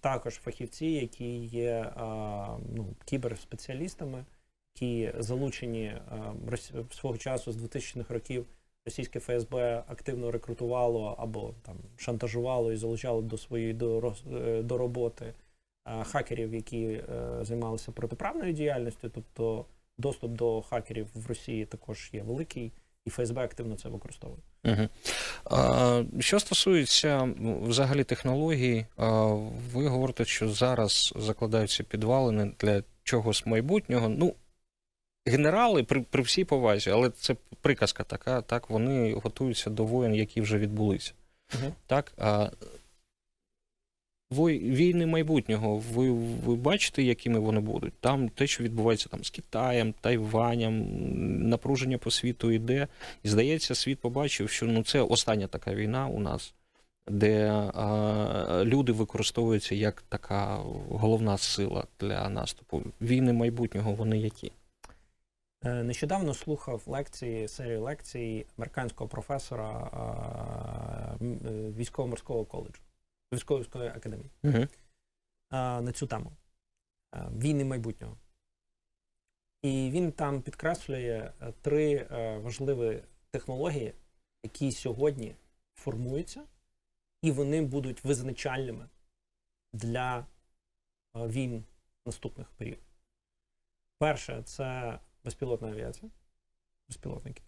[0.00, 4.24] також фахівці, які є а, ну, кіберспеціалістами,
[4.74, 5.92] які залучені
[6.46, 8.46] Рос- свого часу з 2000-х років.
[8.86, 15.34] Російське ФСБ активно рекрутувало або там шантажувало і залучало до своєї до, е, до роботи
[15.84, 17.04] хакерів, які е,
[17.42, 19.08] займалися протиправною діяльністю.
[19.08, 19.64] Тобто
[19.98, 22.72] доступ до хакерів в Росії також є великий,
[23.04, 24.40] і ФСБ активно це використовує.
[24.64, 24.88] Угу.
[25.44, 29.24] А, що стосується взагалі технологій, а,
[29.72, 34.08] ви говорите, що зараз закладаються підвалини для чогось майбутнього.
[34.08, 34.34] Ну,
[35.26, 40.40] генерали при, при всій повазі, але це приказка така, так, вони готуються до воєн, які
[40.40, 41.12] вже відбулися.
[41.54, 41.72] Мгм.
[41.86, 42.50] Так, а,
[44.32, 46.10] війни майбутнього, ви,
[46.46, 47.92] ви бачите, якими вони будуть?
[48.00, 50.86] Там те, що відбувається там з Китаєм, Тайванем,
[51.48, 52.88] напруження по світу йде.
[53.22, 56.54] І здається, світ побачив, що ну це остання така війна у нас,
[57.08, 60.56] де а, люди використовуються як така
[60.88, 62.82] головна сила для наступу.
[63.00, 64.52] Війни майбутнього вони які?
[65.64, 69.90] Е, Нещодавно слухав лекції, серію лекцій американського професора
[71.20, 71.26] е,
[71.76, 72.80] військово-морського коледжу,
[73.32, 74.66] військово-морської академії Угу.
[75.48, 76.32] а, на цю тему
[77.10, 78.16] а, війни майбутнього.
[79.62, 83.94] І він там підкреслює е, три е, важливі технології,
[84.42, 85.36] які сьогодні
[85.74, 86.42] формуються,
[87.22, 88.88] і вони будуть визначальними
[89.72, 90.24] для е,
[91.14, 91.64] війн
[92.06, 92.84] наступних періодів.
[93.98, 96.10] Перше, це безпілотна авіація,
[96.88, 97.42] безпілотники.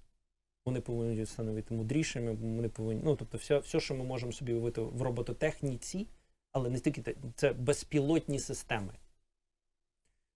[0.64, 3.02] Вони повинні становити мудрішими, вони повинні.
[3.04, 6.06] Ну, тобто, все, все, що ми можемо собі уявити в робототехніці,
[6.52, 8.92] але не тільки це безпілотні системи.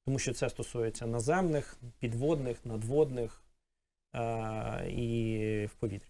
[0.04, 3.42] Тому що це стосується наземних, підводних, надводних
[4.14, 6.08] е- і в повітрі.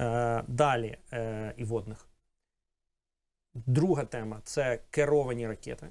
[0.00, 2.08] Е- далі е- і водних.
[3.54, 5.88] Друга тема це керовані ракети.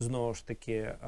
[0.00, 0.98] Знову ж таки, м,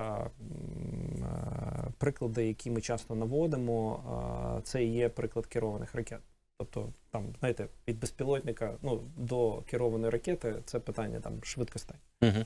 [1.25, 1.64] е,
[1.99, 6.21] приклади, які ми часто наводимо, це і є приклад керованих ракет.
[6.59, 11.97] Тобто, там, знаєте, від безпілотника ну, до керованої ракети це питання там швидкостей.
[12.23, 12.45] Угу.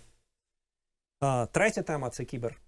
[1.21, 2.61] А, Третя тема це кібер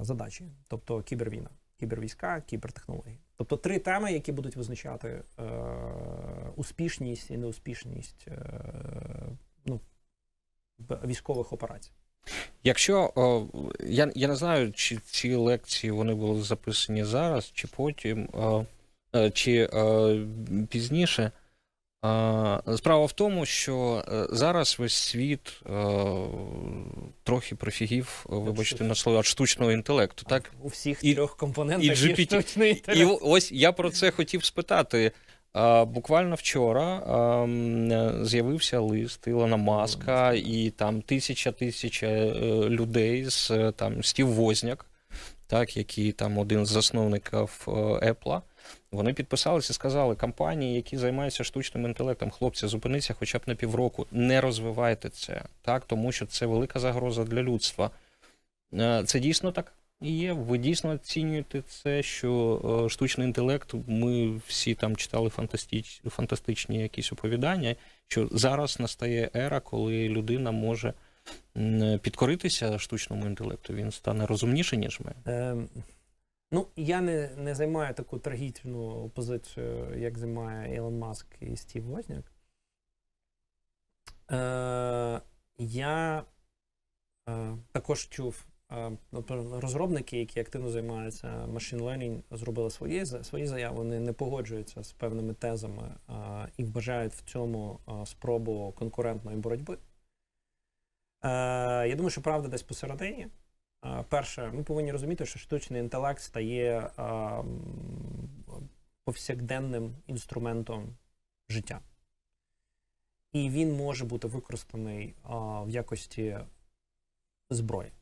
[0.00, 3.18] задачі, тобто кібервійна, кібервійська, кібертехнології.
[3.36, 5.44] Тобто три теми, які будуть визначати е,
[6.56, 8.38] успішність і неуспішність е,
[9.64, 9.80] ну,
[11.04, 11.92] військових операцій.
[12.64, 13.46] Якщо о,
[13.88, 18.64] я, я не знаю, чи ці лекції вони були записані зараз, чи потім, о,
[19.16, 20.18] е, чи е,
[20.70, 21.30] пізніше.
[22.02, 25.72] А, Справа в тому, що е, зараз весь світ е,
[27.22, 30.24] трохи профігів, е, вибачте на слово, від штучного інтелекту.
[30.28, 30.50] Так?
[30.62, 32.24] У всіх І- трьох компонентах і є GPT.
[32.24, 35.12] штучний І ось я про це хотів спитати.
[35.86, 37.02] Буквально вчора
[38.22, 42.34] з'явився лист Ілона Маска, і там тисяча тисяча е,
[42.68, 44.86] людей з е, там Стів Возняк,
[45.46, 48.40] так, який там один з засновників е, Apple,
[48.92, 54.06] вони підписалися і сказали, компанії, які займаються штучним інтелектом, хлопці, зупиниться хоча б на півроку,
[54.10, 57.90] не розвивайте це, так, тому що це велика загроза для людства.
[59.06, 60.32] Це дійсно так є.
[60.32, 67.12] Ви дійсно оцінюєте це, що е, штучний інтелект, ми всі там читали фантастич, фантастичні якісь
[67.12, 67.76] оповідання,
[68.08, 70.94] що зараз настає ера, коли людина може
[72.02, 73.74] підкоритися штучному інтелекту.
[73.74, 75.32] Він стане розумніше, ніж ми.
[75.32, 75.68] Ем,
[76.52, 82.32] ну, я не, не займаю таку трагічну позицію, як займає Ілон Маск і Стів Возняк.
[84.30, 85.20] Е,
[85.58, 86.24] я
[87.28, 88.49] е, також чув, е,
[89.52, 95.34] розробники, які активно займаються machine learning, зробили свої, свої заяви, вони не погоджуються з певними
[95.34, 95.94] тезами
[96.56, 99.78] і вбажають в цьому спробу конкурентної боротьби.
[101.22, 103.28] Я думаю, що правда десь посередині.
[104.08, 106.90] Перше, ми повинні розуміти, що штучний інтелект стає
[109.04, 110.96] повсякденним інструментом
[111.48, 111.80] життя.
[113.32, 115.14] І він може бути використаний
[115.64, 116.38] в якості
[117.50, 117.92] зброї.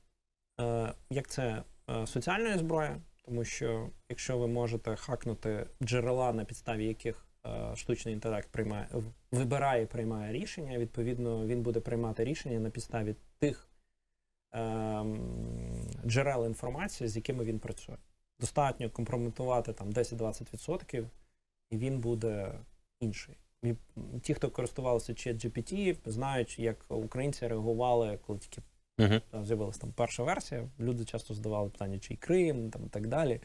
[0.61, 2.91] Е, Як це е, соціальної зброї,
[3.25, 8.89] тому що якщо ви можете хакнути джерела, на підставі яких е, штучний інтелект приймає,
[9.33, 13.69] вибирає, приймає рішення, відповідно, він буде приймати рішення на підставі тих
[14.53, 15.21] ем,
[16.07, 17.97] джерел інформації, з якими він працює.
[18.41, 21.07] Достатньо компрометувати там 10-20%,
[21.71, 22.55] і він буде
[23.01, 23.37] інший.
[23.63, 23.75] І
[24.23, 28.63] ті, хто користувалися ChatGPT, знають, як українці реагували, коли тільки
[28.99, 29.21] Угу.
[29.31, 30.69] там з'явилася там перша версія.
[30.81, 33.41] Люди часто задавали питання, чи Крим, там і так далі,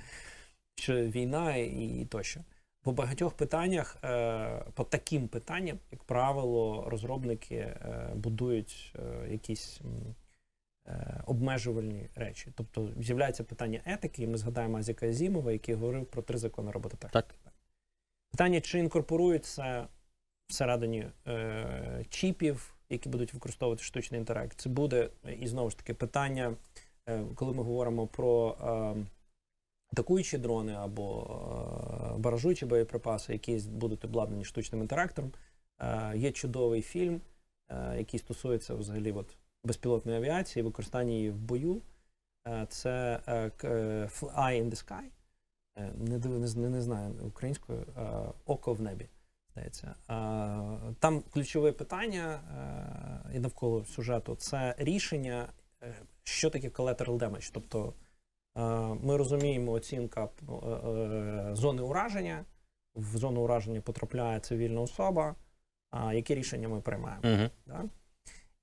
[0.76, 2.42] чи війна і тощо.
[2.82, 9.82] По багатьох питаннях, е, по таким питанням, як правило, розробники е, будують е, якісь
[10.88, 12.52] е, обмежувальні речі.
[12.56, 17.14] Тобто з'являється питання етики, і ми згадаємо Азіка Азімова, який говорив про три закони робототехніки.
[17.14, 17.36] Так.
[18.32, 19.88] Питання, чи інкорпорують це
[20.48, 24.60] всередині е, чіпів, які будуть використовувати штучний інтелект.
[24.60, 26.56] Це буде і знову ж таки питання,
[27.10, 29.06] е, коли ми говоримо про е,
[29.92, 31.28] атакуючі дрони або
[32.16, 35.32] е, баражуючі боєприпаси, які будуть обладнані штучним інтелектом.
[35.80, 37.22] Е, є чудовий фільм,
[37.98, 41.82] який стосується взагалі от, безпілотної авіації, використання її в бою.
[42.68, 45.04] Це Eye in the Sky.
[45.98, 46.18] Не,
[46.56, 47.86] не, не, знаю українською,
[48.46, 49.08] око в небі.
[49.54, 49.88] Здається.
[49.88, 52.42] Е, Там ключове питання
[53.32, 55.50] е, і навколо сюжету це рішення,
[55.84, 57.52] е, що таке collateral damage.
[57.54, 57.94] Тобто
[59.02, 60.30] ми розуміємо оцінка
[61.54, 62.46] зони ураження.
[62.96, 65.36] В зону ураження потрапляє цивільна особа.
[65.90, 67.22] А які рішення ми приймаємо?
[67.24, 67.50] Угу.
[67.66, 67.86] Да?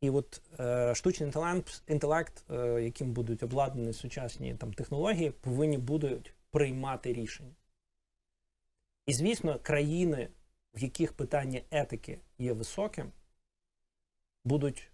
[0.01, 6.35] І от е, штучний інтелект, інтелект е, яким будуть обладнані сучасні там, технології, повинні будуть
[6.51, 7.55] приймати рішення.
[9.07, 10.29] І, звісно, країни,
[10.75, 13.13] в яких питання етики є високим,
[14.45, 14.91] будуть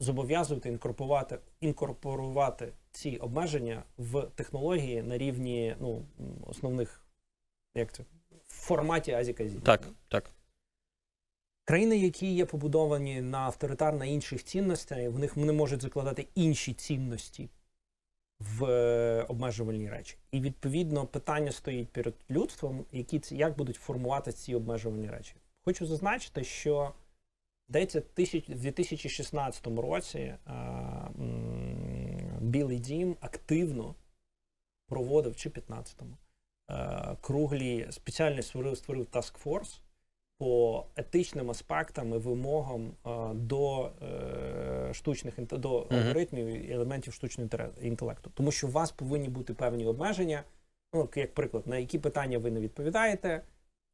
[0.00, 6.06] зобов'язувати інкорпорувати, інкорпорувати ці обмеження в технології на рівні ну,
[6.46, 7.06] основних,
[7.74, 8.02] як це,
[8.46, 9.58] в форматі Азіказі.
[9.58, 10.30] Так, так.
[11.64, 16.74] Країни, які є побудовані на авторитар на інших цінностях, в них вони можуть закладати інші
[16.74, 17.50] цінності
[18.40, 20.16] в е, обмежувальні речі.
[20.30, 25.34] І відповідно питання стоїть перед людством, які ці як будуть формувати ці обмежувальні речі.
[25.64, 26.92] Хочу зазначити, що
[27.68, 28.00] здається,
[28.48, 30.52] в 2016 році а,
[31.18, 33.94] м, Білий Дім активно
[34.86, 36.16] проводив чи 15-му
[36.70, 39.06] е, круглі спеціально створив створив
[39.44, 39.80] force
[40.44, 47.50] по етичним аспектам і вимогам е, до е, штучних до алгоритмів і елементів штучного
[47.82, 48.30] інтелекту.
[48.34, 50.42] Тому що у вас повинні бути певні обмеження.
[50.94, 53.40] Ну, як приклад, на які питання ви не відповідаєте,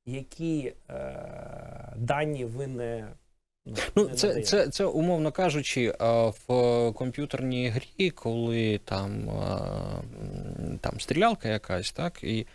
[0.07, 3.09] які е, дані ви не.
[3.97, 4.43] Ну, не це, надаєте.
[4.43, 5.95] це, це умовно кажучи,
[6.49, 9.31] в комп'ютерній грі, коли там,
[10.81, 12.47] там стрілялка якась, так, і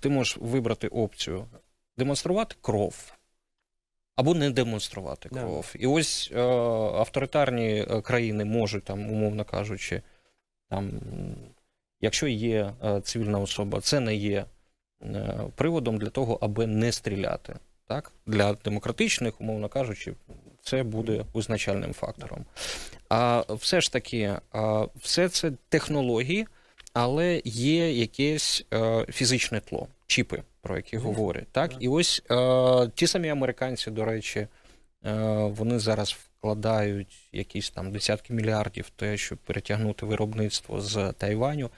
[0.00, 1.46] ти можеш вибрати опцію
[1.98, 3.12] демонструвати кров.
[4.16, 5.74] Або не демонструвати кров.
[5.78, 6.40] І ось е,
[6.98, 10.02] авторитарні е, країни можуть, там, умовно кажучи,
[10.70, 10.90] там,
[12.00, 14.44] якщо є е, цивільна особа, це не є
[15.02, 17.56] е, приводом для того, аби не стріляти.
[17.86, 18.12] Так?
[18.26, 20.14] Для демократичних, умовно кажучи,
[20.62, 22.44] це буде визначальним фактором.
[23.08, 26.46] А все ж таки, а, все це технології,
[26.94, 31.46] але є якесь е, фізичне тло, чіпи, про які говорять.
[31.52, 31.72] Так?
[31.80, 34.48] І ось е, ті самі американці, до речі, е,
[35.44, 41.70] вони зараз вкладають якісь там десятки мільярдів те, щоб перетягнути виробництво з Тайваню.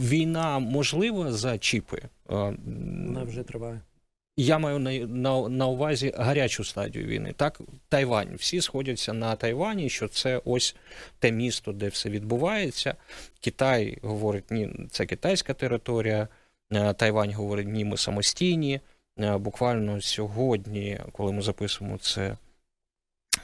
[0.00, 1.96] Війна можлива за чіпи.
[1.96, 3.80] Е, Вона вже триває.
[4.36, 7.32] Я маю на, на, на увазі гарячу стадію війни.
[7.36, 8.34] Так, Тайвань.
[8.34, 10.76] Всі сходяться на Тайвані, що це ось
[11.18, 12.94] те місто, де все відбувається.
[13.40, 16.28] Китай говорить, ні, це китайська територія.
[16.72, 18.80] Е, Тайвань говорить, ні, ми самостійні.
[19.18, 22.36] Е, Буквально сьогодні, коли ми записуємо це,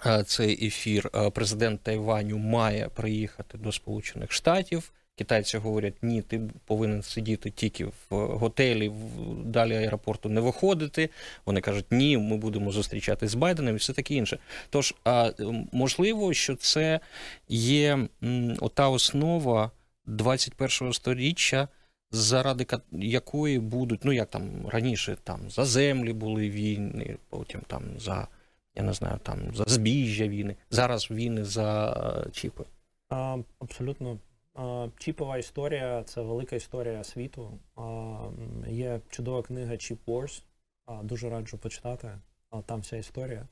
[0.06, 4.92] е, цей ефір, президент Тайваню має приїхати до Сполучених Штатів.
[5.18, 8.92] Китайці говорять, ні, ти повинен сидіти тільки в готелі,
[9.44, 11.10] далі аеропорту не виходити.
[11.46, 14.38] Вони кажуть, ні, ми будемо зустрічатись з Байденом і все таке інше.
[14.70, 15.32] Тож, а,
[15.72, 17.00] можливо, що це
[17.48, 18.08] є
[18.60, 19.70] ота основа
[20.06, 21.68] 21-го сторіччя,
[22.10, 28.28] заради якої будуть, ну як там раніше, там за землі були війни, потім там за,
[28.74, 31.92] я не знаю, там за збіжжя війни, зараз війни за
[32.26, 32.64] е, чіпи.
[33.08, 34.18] А, абсолютно.
[34.98, 37.58] Чіпова історія це велика історія світу.
[38.68, 40.42] Є чудова книга Chip Wars.
[41.02, 42.18] Дуже раджу почитати.
[42.66, 43.48] Там вся історія.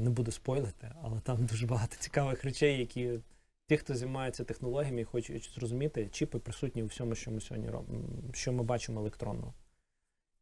[0.00, 3.18] Не буду спойлити, але там дуже багато цікавих речей, які
[3.66, 8.04] ті, хто займається технологіями, і хочуть зрозуміти, чіпи присутні у всьому, що ми сьогодні робимо,
[8.32, 9.54] що ми бачимо електронно.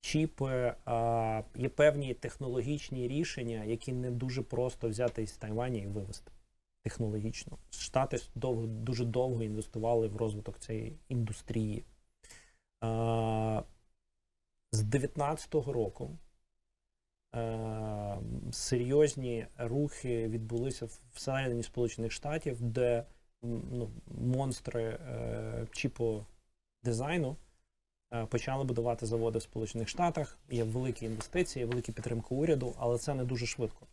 [0.01, 0.75] Чіпи
[1.57, 6.33] є певні технологічні рішення, які не дуже просто взяти із Тайвані і вивести
[6.83, 7.59] технологічно.
[7.71, 11.85] Штати довго, дуже довго інвестували в розвиток цієї індустрії.
[14.73, 16.19] З 19-го року
[18.53, 23.07] серйозні рухи відбулися всередині Сполучених Штатів, де
[23.43, 26.27] ну, монстри е, чіпо
[26.83, 27.37] дизайну
[28.15, 30.39] е, почали будувати заводи в Сполучених Штатах.
[30.51, 33.87] Є великі інвестиції, великі підтримка уряду, але це не дуже швидко.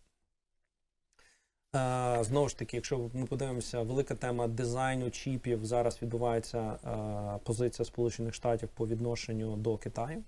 [1.76, 7.86] Е, Знову ж таки, якщо ми подивимося, велика тема дизайну чіпів зараз відбувається е, позиція
[7.86, 10.24] Сполучених Штатів по відношенню до Китаю.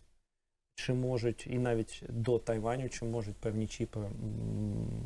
[0.75, 3.99] Чи можуть, і навіть до Тайваню, чи можуть певні чіпи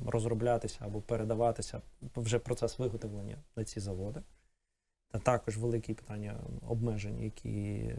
[0.08, 1.82] розроблятися або передаватися
[2.16, 4.22] вже процес виготовлення на ці заводи.
[5.12, 7.98] Та також великі питання обмежень, які е,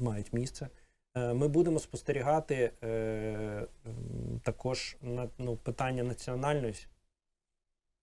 [0.00, 0.68] мають місце.
[1.14, 2.72] Ми будемо спостерігати
[4.42, 6.74] також на ну, питання національної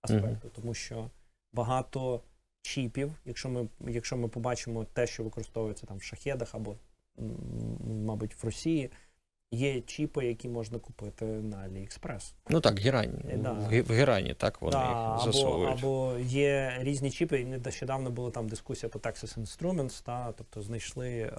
[0.02, 1.10] аспекту, тому що
[1.54, 2.22] багато
[2.62, 6.76] чіпів, якщо ми, якщо ми побачимо те, що використовується там в шахедах або,
[8.06, 8.92] мабуть, в Росії,
[9.52, 12.34] є чіпи, які можна купити на AliExpress.
[12.50, 13.22] Ну так, герань.
[13.30, 13.52] Е, да.
[13.52, 15.80] В, ге- герані, так вони Да, їх або, засовують.
[15.80, 21.10] або є різні чіпи, і нещодавно була там дискусія по Texas Instruments, та, тобто знайшли
[21.10, 21.34] е,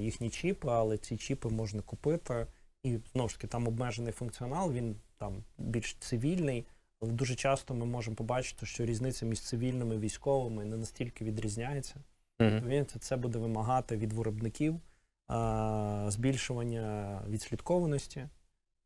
[0.00, 2.46] їхні чіпи, але ці чіпи можна купити.
[2.82, 6.66] І знову ж таки, там обмежений функціонал, він там більш цивільний,
[7.06, 11.94] дуже часто ми можемо побачити, що різниця між цивільними і військовими не настільки відрізняється.
[12.38, 14.80] Розумієте, це буде вимагати від виробників
[15.26, 18.28] а, збільшування відслідкованості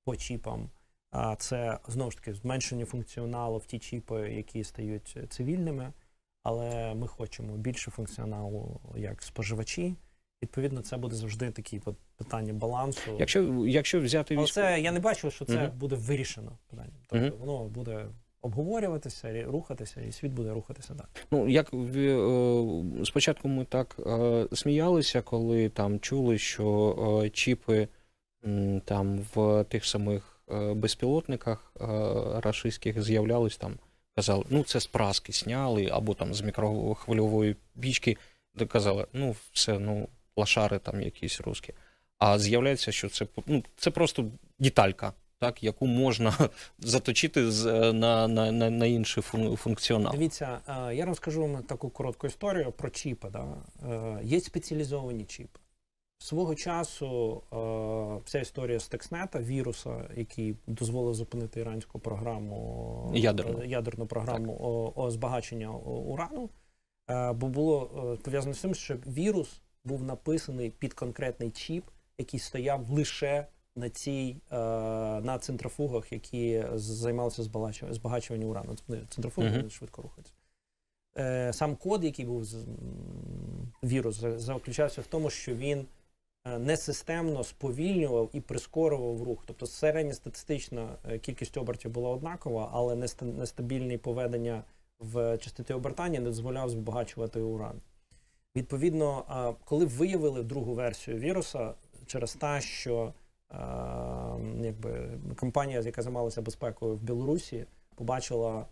[0.04, 0.70] по чіпам.
[1.10, 5.92] А це знову ж таки зменшення функціоналу в ті чіпи, які стають цивільними,
[6.42, 9.96] але ми хочемо більше функціоналу як споживачі.
[10.42, 11.80] Відповідно, це буде завжди такі
[12.16, 13.16] питання балансу.
[13.18, 15.78] Якщо, якщо взяти Але це я не бачу, що це Мгм.
[15.78, 16.92] буде вирішено питання.
[17.06, 17.34] Тобто Мгм.
[17.38, 18.06] воно буде
[18.42, 21.06] обговорюватися, рухатися, і світ буде рухатися далі.
[21.30, 27.88] Ну, як е, спочатку ми так е, сміялися, коли там чули, що е, чіпи
[28.84, 30.40] там в тих самих
[30.74, 31.72] безпілотниках
[32.42, 33.78] рашистських з'являлись там,
[34.14, 38.16] казали, ну це з праски сняли, або там з мікрохвильової пічки,
[38.54, 40.08] де казали, ну все, ну,
[40.38, 41.72] лашари там якісь русські.
[42.18, 44.24] А з'являється, що це ну, це просто
[44.58, 46.34] деталька, так, яку можна
[46.78, 50.12] заточити з, е, на, на, на, на інший фун- функціонал.
[50.12, 50.58] Дивіться,
[50.88, 53.28] е, я розкажу вам таку коротку історію про чіпи.
[53.30, 53.46] Да?
[53.88, 55.58] Е, Є спеціалізовані чіпи.
[56.20, 63.62] Свого часу е, вся історія з Текснета, віруса, який дозволив зупинити іранську програму Ядерну.
[63.62, 66.50] е, ядерну програму о, о збагачення урану,
[67.10, 71.84] е, бо було е, пов'язано з тим, що вірус був написаний під конкретний чіп,
[72.18, 74.56] який стояв лише на цій е,
[75.20, 77.42] на центрофугах, які займалися
[77.90, 78.76] збагачуванням урану.
[79.08, 79.56] Центрофуги Мгм.
[79.56, 80.32] вони швидко рухаються.
[81.18, 82.66] Е, Сам код, який був з-
[83.84, 85.86] вірус, заключався в тому, що він
[86.46, 89.42] е, несистемно сповільнював і прискорював рух.
[89.46, 90.88] Тобто середньостатистична
[91.20, 94.64] кількість обертів була однакова, але неста- нестабільне поведення
[94.98, 97.80] в частоті обертання не дозволяв збагачувати уран.
[98.58, 99.24] Відповідно,
[99.64, 101.74] коли виявили другу версію віруса
[102.06, 103.14] через те, що
[104.60, 108.66] якби, компанія, яка займалася безпекою в Білорусі, побачила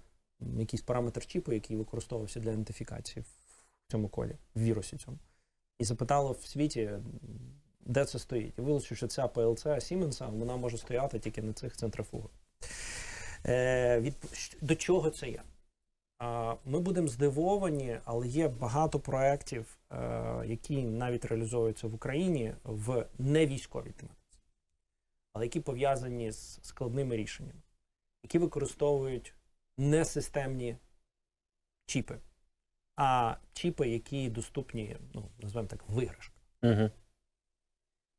[0.58, 5.18] якийсь параметр чіпу, який використовувався для ідентифікації в цьому колі, в вірусі цьому,
[5.78, 6.90] і запитала в світі,
[7.80, 8.58] де це стоїть.
[8.58, 12.30] І вилучив, що ця PLC Сіменса вона може стояти тільки на цих центрофугах.
[13.46, 14.14] Е, від,
[14.60, 15.42] до чого це є?
[16.64, 23.90] Ми будемо здивовані, але є багато проєктів, е, які навіть реалізовуються в Україні в невійськовій
[23.90, 24.38] тематиці,
[25.32, 27.60] але які пов'язані з складними рішеннями,
[28.22, 29.34] які використовують
[29.78, 30.76] несистемні
[31.86, 32.18] чіпи,
[32.96, 36.90] а чіпи, які доступні, ну, називаємо так, виграшка, Угу.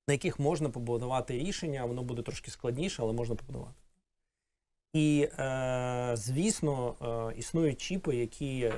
[0.07, 3.81] на яких можна побудувати рішення, воно буде трошки складніше, але можна побудувати.
[4.93, 8.73] І, е, звісно, е, існують чіпи, які е,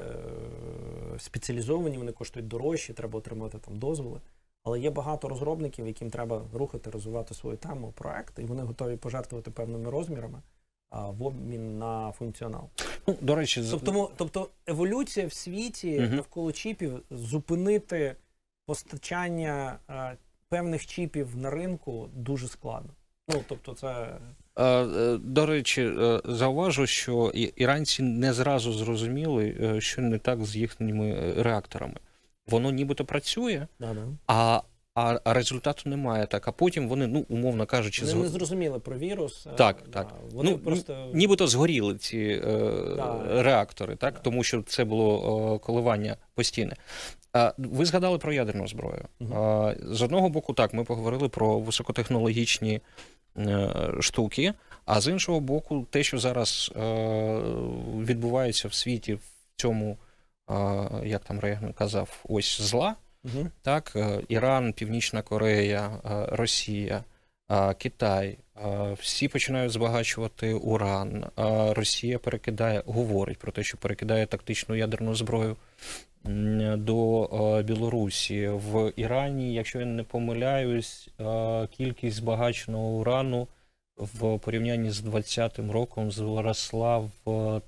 [1.18, 4.20] спеціалізовані, вони коштують дорожче, треба отримати там дозволи.
[4.64, 9.52] Але є багато розробників, яким треба рухати, розвивати свою тему, проект, і вони готові пожертвувати
[9.52, 10.42] певними розмірами
[10.90, 12.70] а, в обмін на функціонал.
[13.08, 16.16] Ну, до речі, Тобто, тобто еволюція в світі Мгм.
[16.16, 18.16] навколо чіпів зупинити
[18.66, 20.18] постачання е,
[20.50, 22.90] певних чіпів на ринку дуже складно.
[23.28, 24.18] Ну тобто, це
[25.22, 31.96] до речі, е, зауважу, що іранці не зразу зрозуміли, що не так з їхніми реакторами.
[32.48, 33.68] Воно нібито працює,
[34.28, 34.62] а
[34.96, 36.26] а а результату немає.
[36.26, 39.48] Так, а потім вони, ну умовно кажучи, вони не зрозуміли про вірус.
[39.58, 40.14] Так, так.
[40.32, 42.42] Вони ну, просто нібито згоріли ці е,
[42.96, 43.26] да.
[43.44, 44.20] реактори, так да.
[44.20, 46.76] тому що це було е, коливання постійне.
[47.34, 49.06] А ви згадали про ядерну зброю.
[49.20, 49.36] Угу.
[49.36, 52.82] А, З одного боку, так, ми поговорили про високотехнологічні е,
[54.00, 54.54] штуки,
[54.86, 56.80] а з іншого боку, те, що зараз е,
[57.98, 59.22] відбувається в світі в
[59.56, 59.98] цьому,
[60.50, 60.56] е,
[61.04, 62.96] як там Рейган казав, ось зла.
[63.24, 63.48] Угу.
[63.62, 67.04] Так, е, Іран, Північна Корея, е, Росія,
[67.52, 68.38] е, Китай.
[69.00, 71.26] Всі починають збагачувати Уран.
[71.76, 75.58] Росія перекидає, говорить про те, що перекидає тактичну ядерну зброю
[76.78, 78.48] до Білорусі.
[78.48, 81.10] В Ірані, якщо я не помиляюсь,
[81.72, 83.48] кількість збагаченого урану
[83.98, 87.62] в порівнянні з 20-м роком зросла в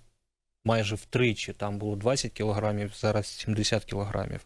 [0.66, 1.54] майже втричі.
[1.54, 4.46] Там було 20 кілограмів, зараз 70 кілограмів.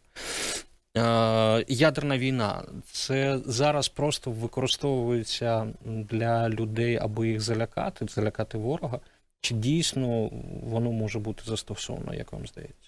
[1.67, 8.99] Ядерна війна це зараз просто використовується для людей, аби їх залякати, залякати ворога.
[9.41, 10.29] Чи дійсно
[10.63, 12.84] воно може бути застосовано, як вам здається?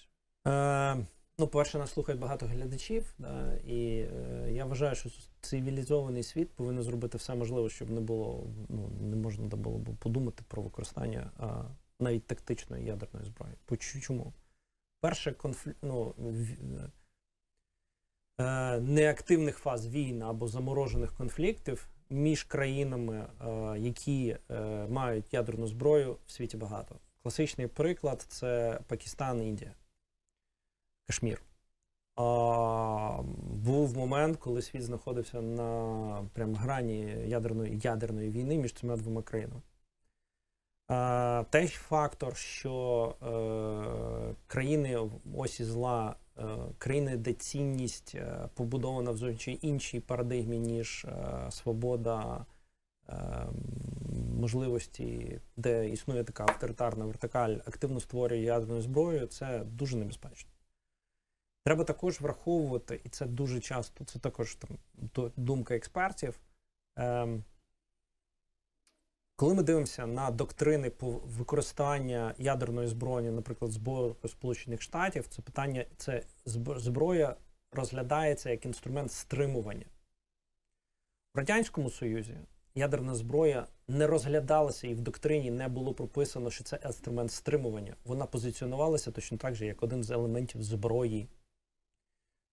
[0.48, 1.06] Е,
[1.40, 6.82] Ну, по-перше, нас слухають багато глядачів, да, і е, я вважаю, що цивілізований світ повинен
[6.82, 11.64] зробити все можливе, щоб не було, ну не можна було б подумати про використання а,
[12.00, 13.54] навіть тактичної ядерної зброї.
[14.00, 14.32] Чому?
[15.00, 16.14] Перше конфлікт, ну,
[18.40, 26.16] Е, неактивних фаз війн або заморожених конфліктів між країнами, е, які е, мають ядерну зброю
[26.26, 26.96] в світі багато.
[27.22, 29.72] Класичний приклад це Пакистан, Індія,
[31.08, 31.42] Кашмір.
[33.64, 39.62] Був момент, коли світ знаходився на прям грані ядерної ядерної війни між цими двома країнами.
[41.50, 43.14] Той фактор, що
[44.46, 44.98] країни
[45.34, 52.46] осі зла Е, країни, де цінність е, побудована в зовсім іншій парадигмі, ніж е, свобода
[54.38, 60.50] можливості, де існує така авторитарна вертикаль, активно створює ядерну зброю, це дуже небезпечно.
[61.64, 64.78] Треба також враховувати, і це дуже часто, це також там
[65.36, 66.40] думка експертів.
[66.96, 67.44] Ем,
[69.36, 76.22] коли ми дивимося на доктрини використання ядерної зброї, наприклад, з Сполучених Штатів, це питання, це
[76.44, 77.36] зброя
[77.72, 79.86] розглядається як інструмент стримування.
[81.34, 82.34] В Радянському Союзі
[82.74, 87.96] ядерна зброя не розглядалася і в доктрині не було прописано, що це інструмент стримування.
[88.04, 91.28] Вона позиціонувалася точно так же, як один з елементів зброї.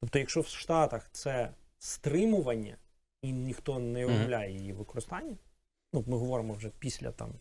[0.06, 1.50] Тобто, якщо в Штатах це
[1.80, 2.78] стримування,
[3.22, 5.38] і ніхто не уявляє її використання.
[5.94, 7.34] Ну, ми говоримо вже після там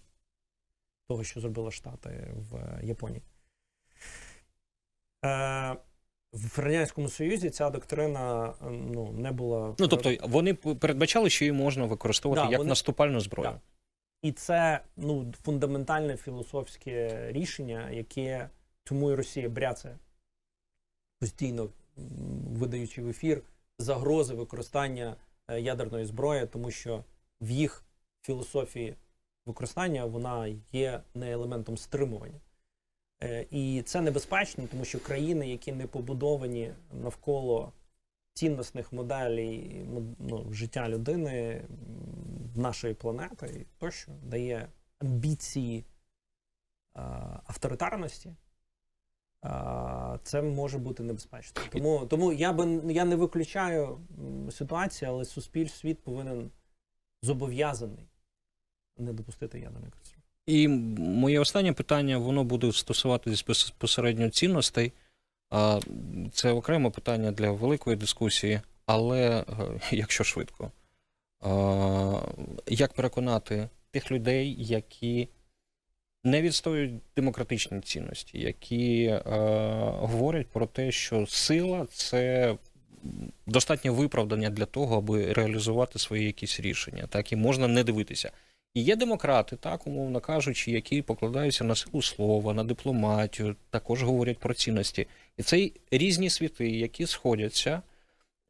[1.09, 3.23] того, що зробили Штати в Японії.
[5.25, 5.77] Е,
[6.33, 9.75] В Радянському Союзі ця доктрина ну, не була.
[9.79, 12.69] Ну, тобто, вони передбачали, що її можна використовувати да, як вони...
[12.69, 13.51] наступальну зброю.
[13.51, 13.61] Да.
[14.23, 18.51] І це ну, фундаментальне філософське рішення, яке
[18.85, 19.99] тому і Росія бряце
[21.21, 21.69] постійно
[22.57, 23.43] видаючи в ефір
[23.79, 25.17] загрози використання
[25.49, 27.05] е, ядерної зброї, тому що
[27.41, 27.85] в їх
[28.23, 28.95] філософії
[29.47, 32.41] використання вона є не елементом стримування.
[33.23, 37.73] Е, і це небезпечно, тому що країни, які не побудовані навколо
[38.35, 39.85] цінностних моделей
[40.19, 41.65] ну, життя людини,
[42.57, 44.69] нашої планети, тощо дає
[44.99, 45.85] амбіції
[47.47, 48.33] авторитарності, а,
[50.23, 51.63] це може бути небезпечно.
[51.73, 53.99] Тому тому я би я не виключаю
[54.51, 56.51] ситуацію, але суспільство світ повинен
[57.23, 58.07] зобов'язаний
[58.99, 60.23] не допустити ядерної катастрофи.
[60.47, 64.93] І моє останнє питання воно буде стосуватись безпосередньо цінностей.
[66.33, 69.45] Це окреме питання для великої дискусії, але е,
[69.91, 70.73] якщо швидко,
[72.67, 75.29] як переконати тих людей, які
[76.25, 79.23] не відстоюють демократичні цінності, які е,
[80.01, 82.55] говорять про те, що сила це
[83.47, 88.31] достатнє виправдання для того, аби реалізувати свої якісь рішення, так і можна не дивитися.
[88.75, 94.39] І є демократи, так умовно кажучи, які покладаються на силу слова, на дипломатію, також говорять
[94.39, 95.07] про цінності.
[95.37, 97.83] І це різні світи, які сходяться,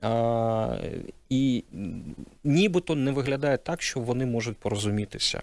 [0.00, 0.78] а,
[1.28, 1.64] і
[2.44, 5.42] нібито не виглядає так, що вони можуть порозумітися.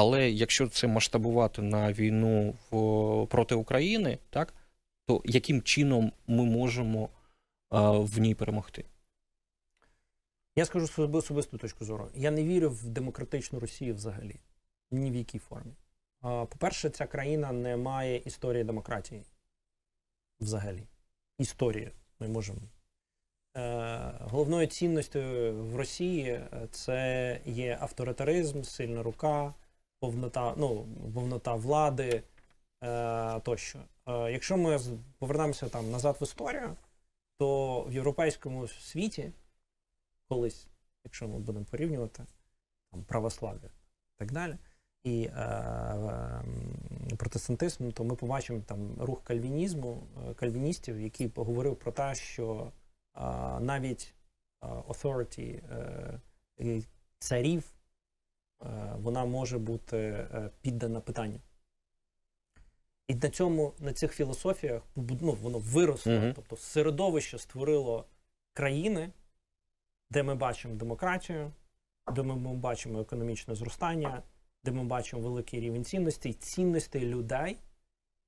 [0.00, 4.54] Але якщо це масштабувати на війну в, проти України, так,
[5.06, 7.08] то яким чином ми можемо
[7.68, 8.84] а, в ній перемогти?
[10.56, 12.08] Я скажу свою особисту точку зору.
[12.14, 14.36] Я не вірю в демократичну Росію взагалі.
[14.90, 15.72] Ні в якій формі.
[16.20, 19.22] По-перше, ця країна не має історії демократії.
[20.40, 20.82] Взагалі.
[21.38, 21.90] Історії
[22.20, 22.60] ми можемо.
[23.56, 25.20] Е, головною цінністю
[25.52, 29.54] в Росії е, це є авторитаризм, сильна рука,
[30.00, 32.22] повнота, ну, повнота влади
[32.84, 33.78] е, тощо.
[34.06, 34.78] Е, якщо ми
[35.18, 36.76] повернемося там назад в історію,
[37.38, 39.32] то в європейському світі
[40.28, 40.66] колись,
[41.04, 42.26] якщо ми будемо порівнювати
[42.92, 44.56] там, православ'я і так далі,
[45.04, 51.92] і е, ем, протестантизм, то ми побачимо там рух кальвінізму, е, кальвіністів, який говорив про
[51.92, 52.72] те, що
[53.16, 53.20] е,
[53.60, 54.14] навіть
[54.62, 55.60] е, authority
[56.60, 56.82] е,
[57.18, 57.77] царів е,
[58.94, 61.40] вона може бути е, піддана питанню.
[63.08, 66.32] І на цьому, на цих філософіях ну, воно виросло, Мгм.
[66.34, 68.04] тобто середовище створило
[68.52, 69.10] країни,
[70.10, 71.52] де ми бачимо демократію,
[72.14, 74.22] де ми, ми бачимо економічне зростання,
[74.64, 77.56] де ми бачимо великий рівень цінностей, цінностей людей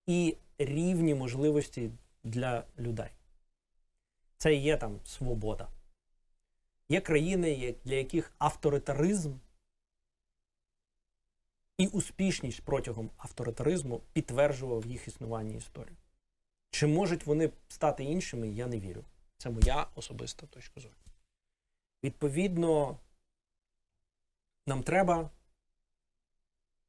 [0.06, 1.90] і рівні можливості
[2.24, 3.10] для людей.
[4.36, 5.68] Це і є там свобода.
[6.88, 9.32] Є країни, для яких авторитаризм
[11.80, 15.96] і успішність протягом авторитаризму підтверджував їх існування історії.
[16.70, 19.04] Чи можуть вони стати іншими, я не вірю.
[19.38, 20.94] Це моя особиста точка зору.
[22.04, 22.98] Відповідно,
[24.66, 25.30] нам треба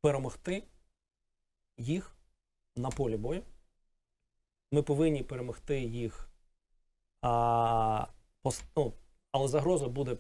[0.02, 0.64] перемогти
[1.78, 2.16] їх
[2.76, 3.44] на полі бою.
[4.72, 6.30] Ми повинні перемогти їх,
[7.22, 8.08] а,
[8.44, 8.94] пос- ну,
[9.32, 10.18] але загроза буде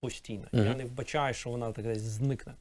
[0.00, 0.48] постійна.
[0.52, 2.54] Я не вбачаю, що вона так десь зникне.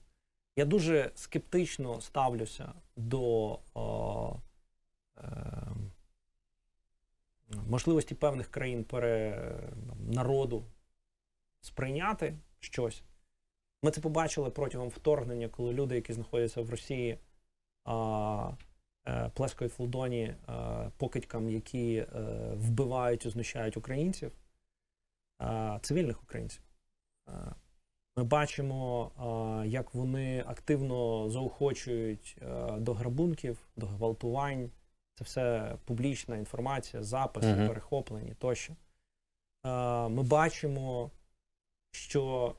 [0.58, 4.36] Я дуже скептично ставлюся до о,
[5.18, 5.24] е,
[7.68, 9.54] можливості певних країн пере,
[10.00, 10.66] народу
[11.62, 13.04] сприйняти щось.
[13.84, 17.18] Ми це побачили протягом вторгнення, коли люди, які знаходяться в Росії,
[17.84, 18.52] а,
[19.08, 19.82] е, плескають в
[20.24, 20.36] е,
[20.98, 22.06] покидькам, які е,
[22.54, 24.32] вбивають і знущають українців,
[25.42, 26.62] е, цивільних українців.
[28.18, 29.12] Ми бачимо,
[29.66, 32.38] як вони активно заохочують
[32.78, 34.72] до грабунків, до гвалтувань.
[35.16, 37.68] Це все публічна інформація, записи, Мгм.
[37.68, 38.74] перехоплені тощо.
[40.10, 41.12] Ми бачимо,
[41.92, 42.56] що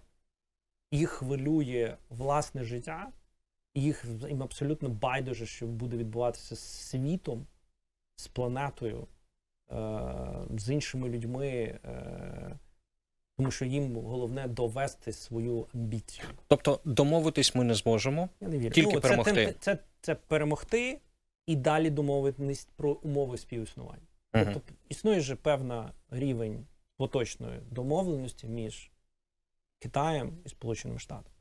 [0.92, 3.12] їх хвилює власне життя,
[3.74, 7.46] і їх їм абсолютно байдуже, що буде відбуватися з світом,
[8.16, 9.06] з планетою,
[9.72, 10.00] е,
[10.56, 11.48] з іншими людьми,
[11.84, 12.58] е,
[13.38, 16.28] тому що їм головне довести свою амбіцію.
[16.46, 18.28] Тобто домовитись ми не зможемо.
[18.40, 18.70] Я не вірю.
[18.70, 19.46] Тільки це, перемогти.
[19.46, 21.00] Це, це, це перемогти
[21.46, 24.06] і далі домовитись про умови співіснування.
[24.34, 24.50] Мгм.
[24.52, 26.66] Тобто існує же певна рівень
[26.96, 28.90] поточної домовленості між
[29.78, 31.36] Китаєм і Сполученими Штатами.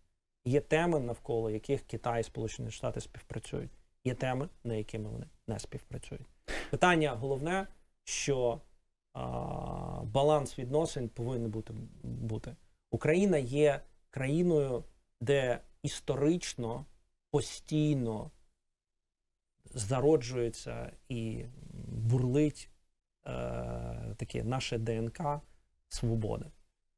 [0.45, 3.71] Є теми, навколо яких Китай і Сполучені Штати співпрацюють.
[4.05, 6.27] Є теми, на якими вони не співпрацюють.
[6.69, 7.67] Питання головне,
[8.03, 8.61] що
[10.03, 12.55] баланс відносин повинен бути, бути.
[12.91, 14.83] Україна є країною,
[15.21, 16.85] де історично
[17.31, 18.31] постійно
[19.73, 21.45] зароджується і
[21.87, 22.69] бурлить
[23.25, 23.29] е,
[24.17, 25.21] таке наше ДНК
[25.89, 26.45] свободи,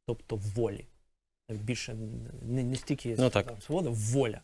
[0.06, 0.88] тобто волі.
[1.50, 1.94] Навіть Більше
[2.42, 3.54] не, не стільки Ну, так.
[3.62, 4.42] свобода, воля.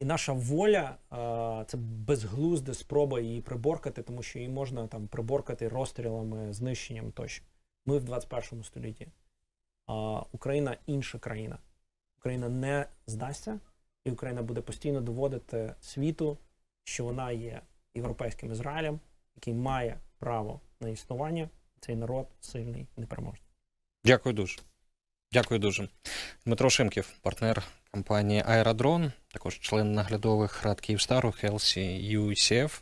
[0.00, 5.68] І наша воля е, це безглузда спроба її приборкати, тому що її можна там приборкати
[5.68, 7.44] розстрілами, знищенням тощо.
[7.86, 9.08] Ми в 21 столітті.
[10.32, 11.58] Україна інша країна.
[12.18, 13.60] Україна не здасться,
[14.04, 16.38] і Україна буде постійно доводити світу,
[16.84, 17.60] що вона є
[17.94, 19.00] європейським Ізраїлем,
[19.36, 21.48] який має право на існування.
[21.80, 23.42] Цей народ сильний, непереможний.
[24.04, 24.58] Дякую дуже.
[25.34, 25.88] Дякую дуже.
[26.46, 32.80] Дмитро Шимків, партнер компанії Аеродрон, також член наглядових рад Київстару, Helsi UCF,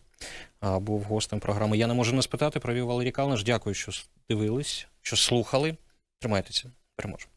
[0.81, 1.79] був гостем програми.
[1.79, 3.45] Я не можу не спитати, провів Валерій Калниш.
[3.45, 3.93] Дякую, що
[4.29, 5.77] дивились, що слухали.
[6.21, 7.33] Тримайтеся, переможемо.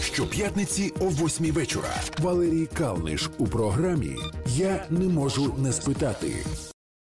[0.00, 1.94] Щоп'ятниці о 8 вечора.
[2.18, 6.34] Валерій Калниш у програмі Я не можу не спитати.